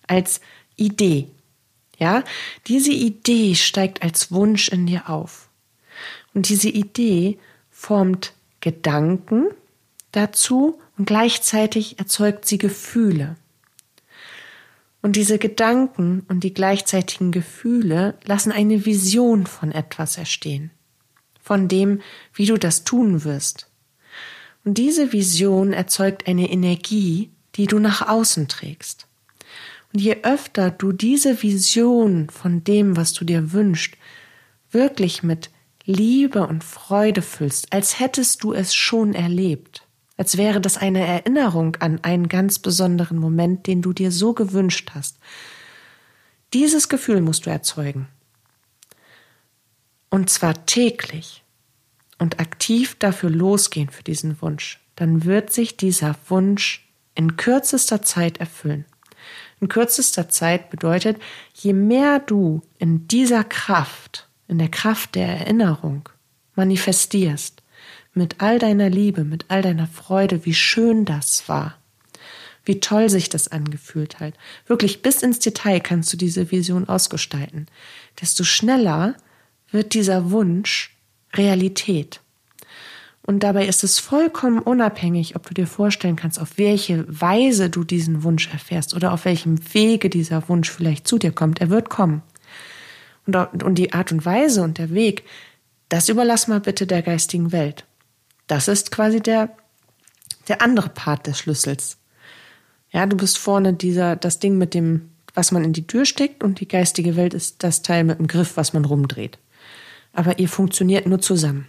Als 0.07 0.39
Idee. 0.77 1.27
Ja, 1.97 2.23
diese 2.67 2.93
Idee 2.93 3.55
steigt 3.55 4.03
als 4.03 4.31
Wunsch 4.31 4.69
in 4.69 4.85
dir 4.85 5.09
auf. 5.09 5.49
Und 6.33 6.47
diese 6.47 6.69
Idee 6.69 7.37
formt 7.69 8.33
Gedanken 8.61 9.47
dazu 10.13 10.79
und 10.97 11.05
gleichzeitig 11.05 11.99
erzeugt 11.99 12.45
sie 12.45 12.57
Gefühle. 12.57 13.35
Und 15.01 15.17
diese 15.17 15.39
Gedanken 15.39 16.25
und 16.29 16.45
die 16.45 16.53
gleichzeitigen 16.53 17.33
Gefühle 17.33 18.17
lassen 18.23 18.53
eine 18.53 18.85
Vision 18.85 19.45
von 19.45 19.73
etwas 19.73 20.17
erstehen, 20.17 20.71
von 21.41 21.67
dem, 21.67 21.99
wie 22.33 22.45
du 22.45 22.57
das 22.57 22.85
tun 22.85 23.25
wirst. 23.25 23.67
Und 24.65 24.77
diese 24.77 25.11
Vision 25.11 25.73
erzeugt 25.73 26.27
eine 26.27 26.49
Energie, 26.49 27.31
die 27.55 27.67
du 27.67 27.79
nach 27.79 28.07
außen 28.07 28.47
trägst. 28.47 29.07
Und 29.91 29.99
je 29.99 30.17
öfter 30.23 30.71
du 30.71 30.91
diese 30.91 31.43
Vision 31.43 32.29
von 32.29 32.63
dem, 32.63 32.97
was 32.97 33.13
du 33.13 33.25
dir 33.25 33.51
wünschst, 33.51 33.95
wirklich 34.71 35.21
mit 35.21 35.51
Liebe 35.85 36.47
und 36.47 36.63
Freude 36.63 37.21
füllst, 37.21 37.73
als 37.73 37.99
hättest 37.99 38.43
du 38.43 38.53
es 38.53 38.73
schon 38.73 39.13
erlebt, 39.13 39.85
als 40.17 40.37
wäre 40.37 40.61
das 40.61 40.77
eine 40.77 41.05
Erinnerung 41.05 41.75
an 41.77 41.99
einen 42.03 42.29
ganz 42.29 42.57
besonderen 42.59 43.17
Moment, 43.17 43.67
den 43.67 43.81
du 43.81 43.93
dir 43.93 44.11
so 44.11 44.33
gewünscht 44.33 44.91
hast. 44.95 45.17
Dieses 46.53 46.87
Gefühl 46.87 47.21
musst 47.21 47.45
du 47.45 47.49
erzeugen. 47.49 48.07
Und 50.09 50.29
zwar 50.29 50.65
täglich 50.65 51.42
und 52.23 52.39
aktiv 52.39 52.95
dafür 52.99 53.29
losgehen 53.29 53.89
für 53.89 54.01
diesen 54.01 54.41
Wunsch. 54.41 54.79
Dann 54.95 55.25
wird 55.25 55.51
sich 55.51 55.75
dieser 55.75 56.15
Wunsch 56.29 56.87
in 57.15 57.35
kürzester 57.35 58.01
Zeit 58.01 58.37
erfüllen. 58.37 58.85
In 59.59 59.67
kürzester 59.67 60.29
Zeit 60.29 60.69
bedeutet, 60.69 61.17
je 61.53 61.73
mehr 61.73 62.19
du 62.19 62.61
in 62.79 63.09
dieser 63.09 63.43
Kraft, 63.43 64.29
in 64.47 64.57
der 64.57 64.69
Kraft 64.69 65.15
der 65.15 65.27
Erinnerung 65.27 66.07
manifestierst, 66.55 67.61
mit 68.13 68.39
all 68.39 68.57
deiner 68.57 68.89
Liebe, 68.89 69.25
mit 69.25 69.45
all 69.49 69.61
deiner 69.61 69.87
Freude, 69.87 70.45
wie 70.45 70.53
schön 70.53 71.03
das 71.03 71.49
war, 71.49 71.77
wie 72.63 72.79
toll 72.79 73.09
sich 73.09 73.27
das 73.27 73.49
angefühlt 73.49 74.21
hat. 74.21 74.35
Wirklich 74.65 75.01
bis 75.01 75.23
ins 75.23 75.39
Detail 75.39 75.81
kannst 75.81 76.13
du 76.13 76.17
diese 76.17 76.51
Vision 76.51 76.87
ausgestalten. 76.87 77.67
Desto 78.21 78.45
schneller 78.45 79.15
wird 79.71 79.93
dieser 79.93 80.31
Wunsch 80.31 80.92
Realität. 81.35 82.21
Und 83.25 83.39
dabei 83.41 83.67
ist 83.67 83.83
es 83.83 83.99
vollkommen 83.99 84.59
unabhängig, 84.59 85.35
ob 85.35 85.47
du 85.47 85.53
dir 85.53 85.67
vorstellen 85.67 86.17
kannst, 86.17 86.39
auf 86.39 86.57
welche 86.57 87.05
Weise 87.07 87.69
du 87.69 87.85
diesen 87.85 88.23
Wunsch 88.23 88.51
erfährst 88.51 88.93
oder 88.93 89.13
auf 89.13 89.23
welchem 89.23 89.57
Wege 89.73 90.09
dieser 90.09 90.47
Wunsch 90.49 90.69
vielleicht 90.69 91.07
zu 91.07 91.17
dir 91.17 91.31
kommt. 91.31 91.61
Er 91.61 91.69
wird 91.69 91.89
kommen. 91.89 92.21
Und, 93.25 93.63
und 93.63 93.75
die 93.75 93.93
Art 93.93 94.11
und 94.11 94.25
Weise 94.25 94.61
und 94.61 94.77
der 94.77 94.89
Weg, 94.93 95.23
das 95.87 96.09
überlass 96.09 96.49
mal 96.49 96.59
bitte 96.59 96.85
der 96.85 97.01
geistigen 97.01 97.53
Welt. 97.53 97.85
Das 98.47 98.67
ist 98.67 98.91
quasi 98.91 99.21
der, 99.21 99.55
der 100.49 100.61
andere 100.61 100.89
Part 100.89 101.27
des 101.27 101.39
Schlüssels. 101.39 101.97
Ja, 102.91 103.05
du 103.05 103.15
bist 103.15 103.37
vorne 103.37 103.73
dieser, 103.73 104.17
das 104.17 104.39
Ding 104.39 104.57
mit 104.57 104.73
dem, 104.73 105.09
was 105.33 105.51
man 105.53 105.63
in 105.63 105.71
die 105.71 105.87
Tür 105.87 106.05
steckt 106.05 106.43
und 106.43 106.59
die 106.59 106.67
geistige 106.67 107.15
Welt 107.15 107.33
ist 107.33 107.63
das 107.63 107.81
Teil 107.81 108.03
mit 108.03 108.19
dem 108.19 108.27
Griff, 108.27 108.57
was 108.57 108.73
man 108.73 108.83
rumdreht. 108.83 109.39
Aber 110.13 110.39
ihr 110.39 110.47
funktioniert 110.47 111.05
nur 111.05 111.19
zusammen. 111.19 111.67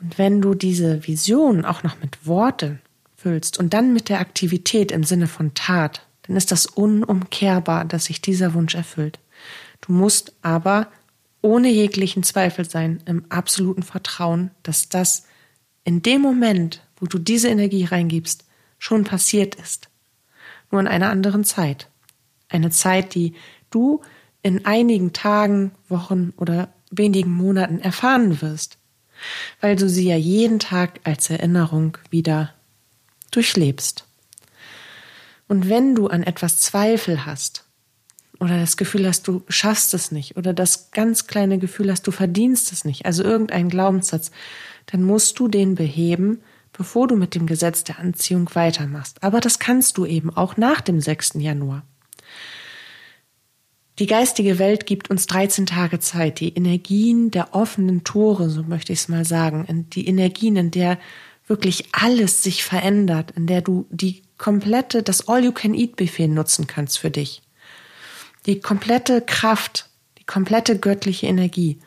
Und 0.00 0.18
wenn 0.18 0.42
du 0.42 0.54
diese 0.54 1.06
Vision 1.06 1.64
auch 1.64 1.82
noch 1.82 1.98
mit 2.00 2.26
Worte 2.26 2.78
füllst 3.16 3.58
und 3.58 3.72
dann 3.72 3.94
mit 3.94 4.10
der 4.10 4.20
Aktivität 4.20 4.92
im 4.92 5.02
Sinne 5.02 5.28
von 5.28 5.54
Tat, 5.54 6.06
dann 6.22 6.36
ist 6.36 6.52
das 6.52 6.66
unumkehrbar, 6.66 7.84
dass 7.84 8.06
sich 8.06 8.20
dieser 8.20 8.54
Wunsch 8.54 8.74
erfüllt. 8.74 9.18
Du 9.80 9.92
musst 9.92 10.34
aber 10.42 10.88
ohne 11.42 11.68
jeglichen 11.68 12.22
Zweifel 12.22 12.68
sein, 12.68 13.02
im 13.04 13.24
absoluten 13.28 13.82
Vertrauen, 13.82 14.50
dass 14.62 14.88
das 14.88 15.26
in 15.84 16.00
dem 16.00 16.22
Moment, 16.22 16.82
wo 16.96 17.06
du 17.06 17.18
diese 17.18 17.48
Energie 17.48 17.84
reingibst, 17.84 18.44
schon 18.78 19.04
passiert 19.04 19.54
ist. 19.54 19.88
Nur 20.70 20.80
in 20.80 20.88
einer 20.88 21.10
anderen 21.10 21.44
Zeit. 21.44 21.88
Eine 22.48 22.70
Zeit, 22.70 23.14
die 23.14 23.34
du 23.70 24.00
in 24.44 24.64
einigen 24.64 25.12
Tagen, 25.12 25.72
Wochen 25.88 26.32
oder 26.36 26.68
wenigen 26.92 27.32
Monaten 27.32 27.80
erfahren 27.80 28.40
wirst 28.40 28.78
weil 29.60 29.76
du 29.76 29.88
sie 29.88 30.08
ja 30.08 30.16
jeden 30.16 30.58
Tag 30.58 31.00
als 31.04 31.30
Erinnerung 31.30 31.98
wieder 32.10 32.52
durchlebst. 33.30 34.06
Und 35.48 35.68
wenn 35.68 35.94
du 35.94 36.08
an 36.08 36.22
etwas 36.22 36.60
Zweifel 36.60 37.26
hast 37.26 37.64
oder 38.40 38.58
das 38.58 38.76
Gefühl 38.76 39.06
hast, 39.06 39.28
du 39.28 39.42
schaffst 39.48 39.94
es 39.94 40.10
nicht 40.10 40.36
oder 40.36 40.52
das 40.52 40.90
ganz 40.90 41.26
kleine 41.26 41.58
Gefühl 41.58 41.90
hast, 41.90 42.06
du 42.06 42.10
verdienst 42.10 42.72
es 42.72 42.84
nicht, 42.84 43.06
also 43.06 43.22
irgendein 43.22 43.68
Glaubenssatz, 43.68 44.30
dann 44.86 45.02
musst 45.02 45.38
du 45.38 45.48
den 45.48 45.74
beheben, 45.74 46.42
bevor 46.72 47.06
du 47.06 47.16
mit 47.16 47.34
dem 47.34 47.46
Gesetz 47.46 47.84
der 47.84 47.98
Anziehung 47.98 48.50
weitermachst. 48.54 49.22
Aber 49.22 49.40
das 49.40 49.58
kannst 49.58 49.98
du 49.98 50.06
eben 50.06 50.30
auch 50.30 50.56
nach 50.56 50.80
dem 50.80 51.00
6. 51.00 51.34
Januar. 51.34 51.84
Die 54.00 54.06
geistige 54.06 54.58
Welt 54.58 54.86
gibt 54.86 55.08
uns 55.08 55.26
13 55.28 55.66
Tage 55.66 56.00
Zeit, 56.00 56.40
die 56.40 56.52
Energien 56.52 57.30
der 57.30 57.54
offenen 57.54 58.02
Tore, 58.02 58.50
so 58.50 58.64
möchte 58.64 58.92
ich 58.92 59.00
es 59.00 59.08
mal 59.08 59.24
sagen, 59.24 59.86
die 59.90 60.08
Energien, 60.08 60.56
in 60.56 60.72
der 60.72 60.98
wirklich 61.46 61.84
alles 61.92 62.42
sich 62.42 62.64
verändert, 62.64 63.30
in 63.32 63.46
der 63.46 63.62
du 63.62 63.86
die 63.90 64.22
komplette, 64.36 65.04
das 65.04 65.28
All-You-Can-Eat-Buffet 65.28 66.26
nutzen 66.26 66.66
kannst 66.66 66.98
für 66.98 67.10
dich. 67.10 67.42
Die 68.46 68.58
komplette 68.58 69.20
Kraft, 69.20 69.88
die 70.18 70.24
komplette 70.24 70.76
göttliche 70.76 71.28
Energie. 71.28 71.78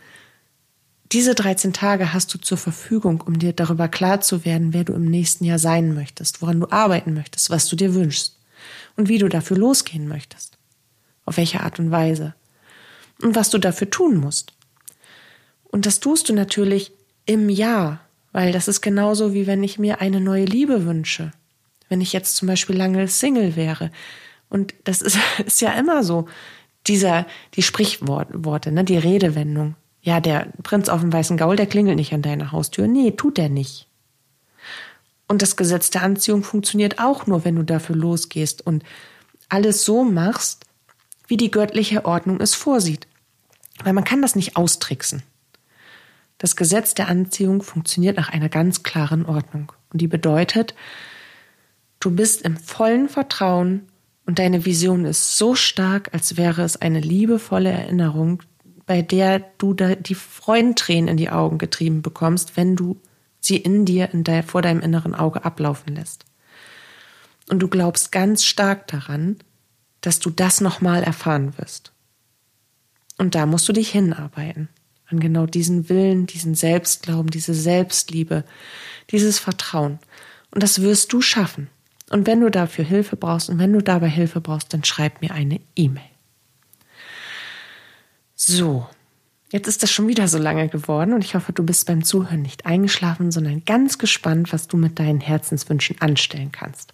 Diese 1.12 1.36
13 1.36 1.74
Tage 1.74 2.14
hast 2.14 2.34
du 2.34 2.38
zur 2.38 2.58
Verfügung, 2.58 3.20
um 3.20 3.38
dir 3.38 3.52
darüber 3.52 3.90
klar 3.90 4.22
zu 4.22 4.46
werden, 4.46 4.74
wer 4.74 4.86
du 4.86 4.94
im 4.94 5.06
nächsten 5.06 5.44
Jahr 5.44 5.60
sein 5.60 5.94
möchtest, 5.94 6.42
woran 6.42 6.62
du 6.62 6.72
arbeiten 6.72 7.14
möchtest, 7.14 7.50
was 7.50 7.68
du 7.68 7.76
dir 7.76 7.94
wünschst 7.94 8.40
und 8.96 9.10
wie 9.10 9.18
du 9.18 9.28
dafür 9.28 9.58
losgehen 9.58 10.08
möchtest 10.08 10.57
auf 11.28 11.38
welche 11.38 11.60
Art 11.60 11.78
und 11.78 11.92
Weise 11.92 12.34
und 13.22 13.36
was 13.36 13.52
du 13.52 13.60
dafür 13.60 13.90
tun 13.90 14.18
musst. 14.18 14.54
Und 15.64 15.86
das 15.86 16.00
tust 16.00 16.30
du 16.30 16.34
natürlich 16.34 16.94
im 17.26 17.50
Jahr, 17.50 18.00
weil 18.32 18.52
das 18.52 18.68
ist 18.68 18.82
genauso 18.82 19.34
wie 19.34 19.46
wenn 19.46 19.62
ich 19.62 19.78
mir 19.78 20.00
eine 20.02 20.22
neue 20.22 20.46
Liebe 20.46 20.86
wünsche. 20.86 21.32
Wenn 21.90 22.02
ich 22.02 22.14
jetzt 22.14 22.38
zum 22.38 22.48
Beispiel 22.48 22.78
lange 22.78 23.08
Single 23.08 23.56
wäre. 23.56 23.92
Und 24.50 24.74
das 24.86 25.02
ist, 25.02 25.20
ist 25.46 25.62
ja 25.62 25.72
immer 25.74 26.04
so. 26.04 26.28
Dieser, 26.88 27.26
die 27.56 27.62
Sprichworte, 27.62 28.72
ne, 28.72 28.86
die 28.86 28.98
Redewendung. 28.98 29.76
Ja, 30.02 30.22
der 30.22 30.48
Prinz 30.64 30.88
auf 30.88 31.02
dem 31.02 31.12
weißen 31.12 31.36
Gaul, 31.36 31.58
der 31.58 31.66
klingelt 31.66 31.98
nicht 31.98 32.14
an 32.14 32.22
deiner 32.22 32.54
Haustür. 32.54 32.88
Nee, 32.88 33.12
tut 33.12 33.38
er 33.38 33.50
nicht. 33.50 33.88
Und 35.28 35.42
das 35.42 35.58
Gesetz 35.58 35.90
der 35.90 36.04
Anziehung 36.04 36.44
funktioniert 36.44 37.00
auch 37.00 37.28
nur, 37.28 37.44
wenn 37.44 37.58
du 37.58 37.64
dafür 37.64 37.98
losgehst 37.98 38.66
und 38.66 38.84
alles 39.50 39.84
so 39.84 40.06
machst, 40.06 40.67
wie 41.28 41.38
die 41.38 41.52
göttliche 41.52 42.06
Ordnung 42.06 42.40
es 42.42 42.56
vorsieht. 42.56 43.08
Weil 43.84 43.94
man 43.94 44.04
kann 44.04 44.22
das 44.22 44.36
nicht 44.36 44.56
austricksen. 44.56 45.22
Das 46.38 46.56
Gesetz 46.56 46.94
der 46.94 47.08
Anziehung 47.08 47.62
funktioniert 47.62 48.18
nach 48.18 48.30
einer 48.30 48.50
ganz 48.50 48.84
klaren 48.84 49.26
Ordnung. 49.26 49.72
Und 49.92 50.02
die 50.02 50.08
bedeutet, 50.08 50.76
du 52.00 52.12
bist 52.12 52.44
im 52.44 52.58
vollen 52.58 53.10
Vertrauen 53.10 53.88
und 54.26 54.40
deine 54.40 54.66
Vision 54.66 55.06
ist 55.06 55.38
so 55.38 55.56
stark, 55.56 56.14
als 56.14 56.38
wäre 56.38 56.62
es 56.62 56.78
eine 56.78 57.00
liebevolle 57.00 57.72
Erinnerung, 57.72 58.44
bei 58.86 59.02
der 59.02 59.40
du 59.58 59.74
die 59.74 60.16
Freudentränen 60.16 61.08
in 61.08 61.18
die 61.18 61.30
Augen 61.30 61.58
getrieben 61.58 62.02
bekommst, 62.02 62.56
wenn 62.56 62.76
du 62.76 63.00
sie 63.40 63.58
in 63.58 63.86
dir, 63.86 64.14
in 64.14 64.24
de 64.24 64.44
vor 64.44 64.62
deinem 64.62 64.82
inneren 64.82 65.16
Auge 65.16 65.44
ablaufen 65.46 65.96
lässt. 65.96 66.26
Und 67.50 67.60
du 67.60 67.68
glaubst 67.68 68.12
ganz 68.12 68.44
stark 68.44 68.88
daran, 68.88 69.38
dass 70.08 70.20
du 70.20 70.30
das 70.30 70.62
nochmal 70.62 71.04
erfahren 71.04 71.58
wirst. 71.58 71.92
Und 73.18 73.36
da 73.36 73.46
musst 73.46 73.68
du 73.68 73.74
dich 73.74 73.90
hinarbeiten. 73.90 74.70
An 75.08 75.20
genau 75.20 75.46
diesen 75.46 75.90
Willen, 75.90 76.28
diesen 76.28 76.56
Selbstglauben, 76.56 77.30
diese 77.30 77.54
Selbstliebe, 77.54 78.46
dieses 79.12 79.38
Vertrauen. 79.38 80.00
Und 80.52 80.64
das 80.64 80.82
wirst 80.82 81.12
du 81.12 81.22
schaffen. 81.22 81.70
Und 82.10 82.26
wenn 82.26 82.40
du 82.40 82.50
dafür 82.50 82.86
Hilfe 82.86 83.18
brauchst 83.18 83.50
und 83.50 83.60
wenn 83.60 83.74
du 83.74 83.82
dabei 83.82 84.08
Hilfe 84.08 84.40
brauchst, 84.40 84.74
dann 84.74 84.86
schreib 84.86 85.22
mir 85.22 85.34
eine 85.34 85.60
E-Mail. 85.76 86.10
So, 88.34 88.88
jetzt 89.52 89.68
ist 89.68 89.84
das 89.84 89.92
schon 89.92 90.08
wieder 90.08 90.30
so 90.30 90.38
lange 90.38 90.70
geworden 90.70 91.12
und 91.12 91.26
ich 91.26 91.36
hoffe, 91.36 91.52
du 91.52 91.66
bist 91.66 91.86
beim 91.86 92.06
Zuhören 92.06 92.44
nicht 92.44 92.66
eingeschlafen, 92.66 93.30
sondern 93.30 93.66
ganz 93.66 93.98
gespannt, 93.98 94.54
was 94.54 94.70
du 94.70 94.78
mit 94.78 95.00
deinen 95.00 95.20
Herzenswünschen 95.20 96.00
anstellen 96.00 96.54
kannst. 96.54 96.94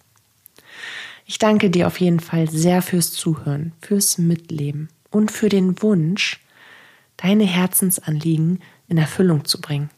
Ich 1.24 1.38
danke 1.38 1.70
dir 1.70 1.86
auf 1.86 2.00
jeden 2.00 2.20
Fall 2.20 2.48
sehr 2.50 2.82
fürs 2.82 3.12
Zuhören, 3.12 3.72
fürs 3.80 4.18
Mitleben 4.18 4.88
und 5.10 5.30
für 5.30 5.48
den 5.48 5.80
Wunsch, 5.82 6.40
deine 7.16 7.44
Herzensanliegen 7.44 8.60
in 8.88 8.98
Erfüllung 8.98 9.44
zu 9.44 9.60
bringen. 9.60 9.90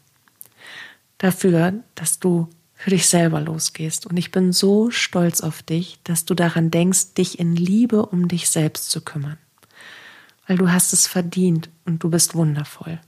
Dafür, 1.17 1.73
dass 1.95 2.19
du 2.19 2.47
für 2.75 2.91
dich 2.91 3.07
selber 3.07 3.41
losgehst. 3.41 4.05
Und 4.05 4.17
ich 4.17 4.31
bin 4.31 4.53
so 4.53 4.91
stolz 4.91 5.41
auf 5.41 5.63
dich, 5.63 5.99
dass 6.03 6.25
du 6.25 6.35
daran 6.35 6.69
denkst, 6.69 7.15
dich 7.15 7.39
in 7.39 7.55
Liebe 7.55 8.05
um 8.05 8.27
dich 8.27 8.49
selbst 8.49 8.91
zu 8.91 9.01
kümmern. 9.01 9.37
weil 10.47 10.57
du 10.57 10.71
hast 10.71 10.93
es 10.93 11.07
verdient 11.07 11.69
und 11.85 12.03
du 12.03 12.09
bist 12.09 12.33
wundervoll. 12.33 12.99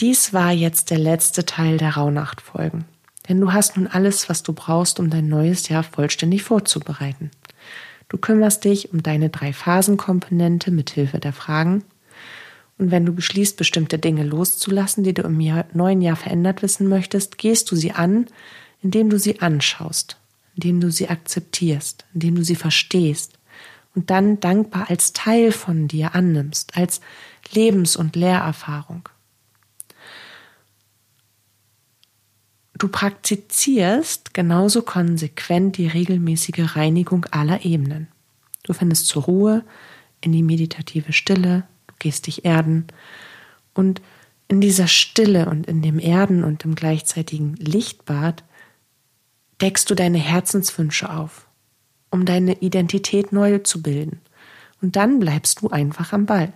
Dies 0.00 0.32
war 0.32 0.52
jetzt 0.52 0.90
der 0.90 0.98
letzte 0.98 1.44
Teil 1.44 1.76
der 1.76 1.96
Rauhnacht-Folgen, 1.96 2.84
denn 3.28 3.40
du 3.40 3.52
hast 3.52 3.76
nun 3.76 3.86
alles, 3.86 4.28
was 4.28 4.42
du 4.42 4.52
brauchst, 4.52 5.00
um 5.00 5.10
dein 5.10 5.28
neues 5.28 5.68
Jahr 5.68 5.82
vollständig 5.82 6.42
vorzubereiten. 6.42 7.30
Du 8.08 8.16
kümmerst 8.16 8.64
dich 8.64 8.92
um 8.92 9.02
deine 9.02 9.28
drei 9.28 9.52
Phasenkomponente 9.52 10.70
mit 10.70 10.90
Hilfe 10.90 11.18
der 11.18 11.32
Fragen. 11.32 11.84
Und 12.78 12.90
wenn 12.90 13.04
du 13.04 13.12
beschließt, 13.12 13.56
bestimmte 13.56 13.98
Dinge 13.98 14.24
loszulassen, 14.24 15.04
die 15.04 15.12
du 15.12 15.22
im 15.22 15.40
Jahr, 15.40 15.66
neuen 15.74 16.00
Jahr 16.00 16.16
verändert 16.16 16.62
wissen 16.62 16.88
möchtest, 16.88 17.36
gehst 17.36 17.70
du 17.70 17.76
sie 17.76 17.92
an, 17.92 18.26
indem 18.82 19.10
du 19.10 19.18
sie 19.18 19.40
anschaust, 19.40 20.16
indem 20.54 20.80
du 20.80 20.90
sie 20.90 21.08
akzeptierst, 21.08 22.06
indem 22.14 22.36
du 22.36 22.44
sie 22.44 22.54
verstehst 22.54 23.38
und 23.94 24.10
dann 24.10 24.38
dankbar 24.38 24.88
als 24.88 25.12
Teil 25.12 25.50
von 25.50 25.88
dir 25.88 26.14
annimmst, 26.14 26.76
als 26.76 27.00
Lebens- 27.52 27.96
und 27.96 28.14
Lehrerfahrung. 28.14 29.08
Du 32.78 32.86
praktizierst 32.86 34.34
genauso 34.34 34.82
konsequent 34.82 35.76
die 35.76 35.88
regelmäßige 35.88 36.76
Reinigung 36.76 37.26
aller 37.32 37.64
Ebenen. 37.64 38.06
Du 38.62 38.72
findest 38.72 39.08
zur 39.08 39.24
Ruhe, 39.24 39.64
in 40.20 40.32
die 40.32 40.42
meditative 40.42 41.12
Stille, 41.12 41.64
du 41.88 41.94
gehst 41.98 42.26
dich 42.28 42.44
erden 42.44 42.86
und 43.74 44.00
in 44.46 44.60
dieser 44.60 44.86
Stille 44.86 45.48
und 45.48 45.66
in 45.66 45.82
dem 45.82 45.98
Erden 45.98 46.44
und 46.44 46.64
im 46.64 46.74
gleichzeitigen 46.74 47.54
Lichtbad 47.56 48.44
deckst 49.60 49.90
du 49.90 49.94
deine 49.94 50.18
Herzenswünsche 50.18 51.10
auf, 51.10 51.46
um 52.10 52.24
deine 52.24 52.60
Identität 52.60 53.32
neu 53.32 53.58
zu 53.58 53.82
bilden. 53.82 54.20
Und 54.80 54.96
dann 54.96 55.18
bleibst 55.18 55.62
du 55.62 55.68
einfach 55.68 56.12
am 56.12 56.26
Ball. 56.26 56.52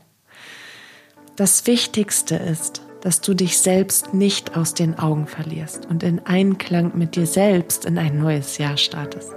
Das 1.37 1.67
Wichtigste 1.67 2.37
ist, 2.37 2.83
dass 3.03 3.21
du 3.21 3.35
dich 3.35 3.59
selbst 3.59 4.15
nicht 4.15 4.57
aus 4.57 4.75
den 4.75 4.99
Augen 4.99 5.27
verlierst 5.27 5.87
und 5.87 6.03
in 6.03 6.25
Einklang 6.25 6.93
mit 6.95 7.17
dir 7.17 7.27
selbst 7.27 7.85
in 7.85 7.99
ein 7.99 8.19
neues 8.19 8.59
Jahr 8.59 8.77
startest. 8.77 9.33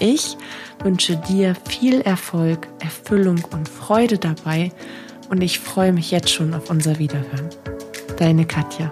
Ich 0.00 0.36
wünsche 0.82 1.16
dir 1.16 1.54
viel 1.68 2.00
Erfolg, 2.00 2.68
Erfüllung 2.80 3.42
und 3.52 3.68
Freude 3.68 4.18
dabei 4.18 4.72
und 5.28 5.42
ich 5.42 5.58
freue 5.58 5.92
mich 5.92 6.10
jetzt 6.10 6.30
schon 6.30 6.54
auf 6.54 6.70
unser 6.70 6.98
Wiederhören. 6.98 7.50
Deine 8.18 8.46
Katja. 8.46 8.90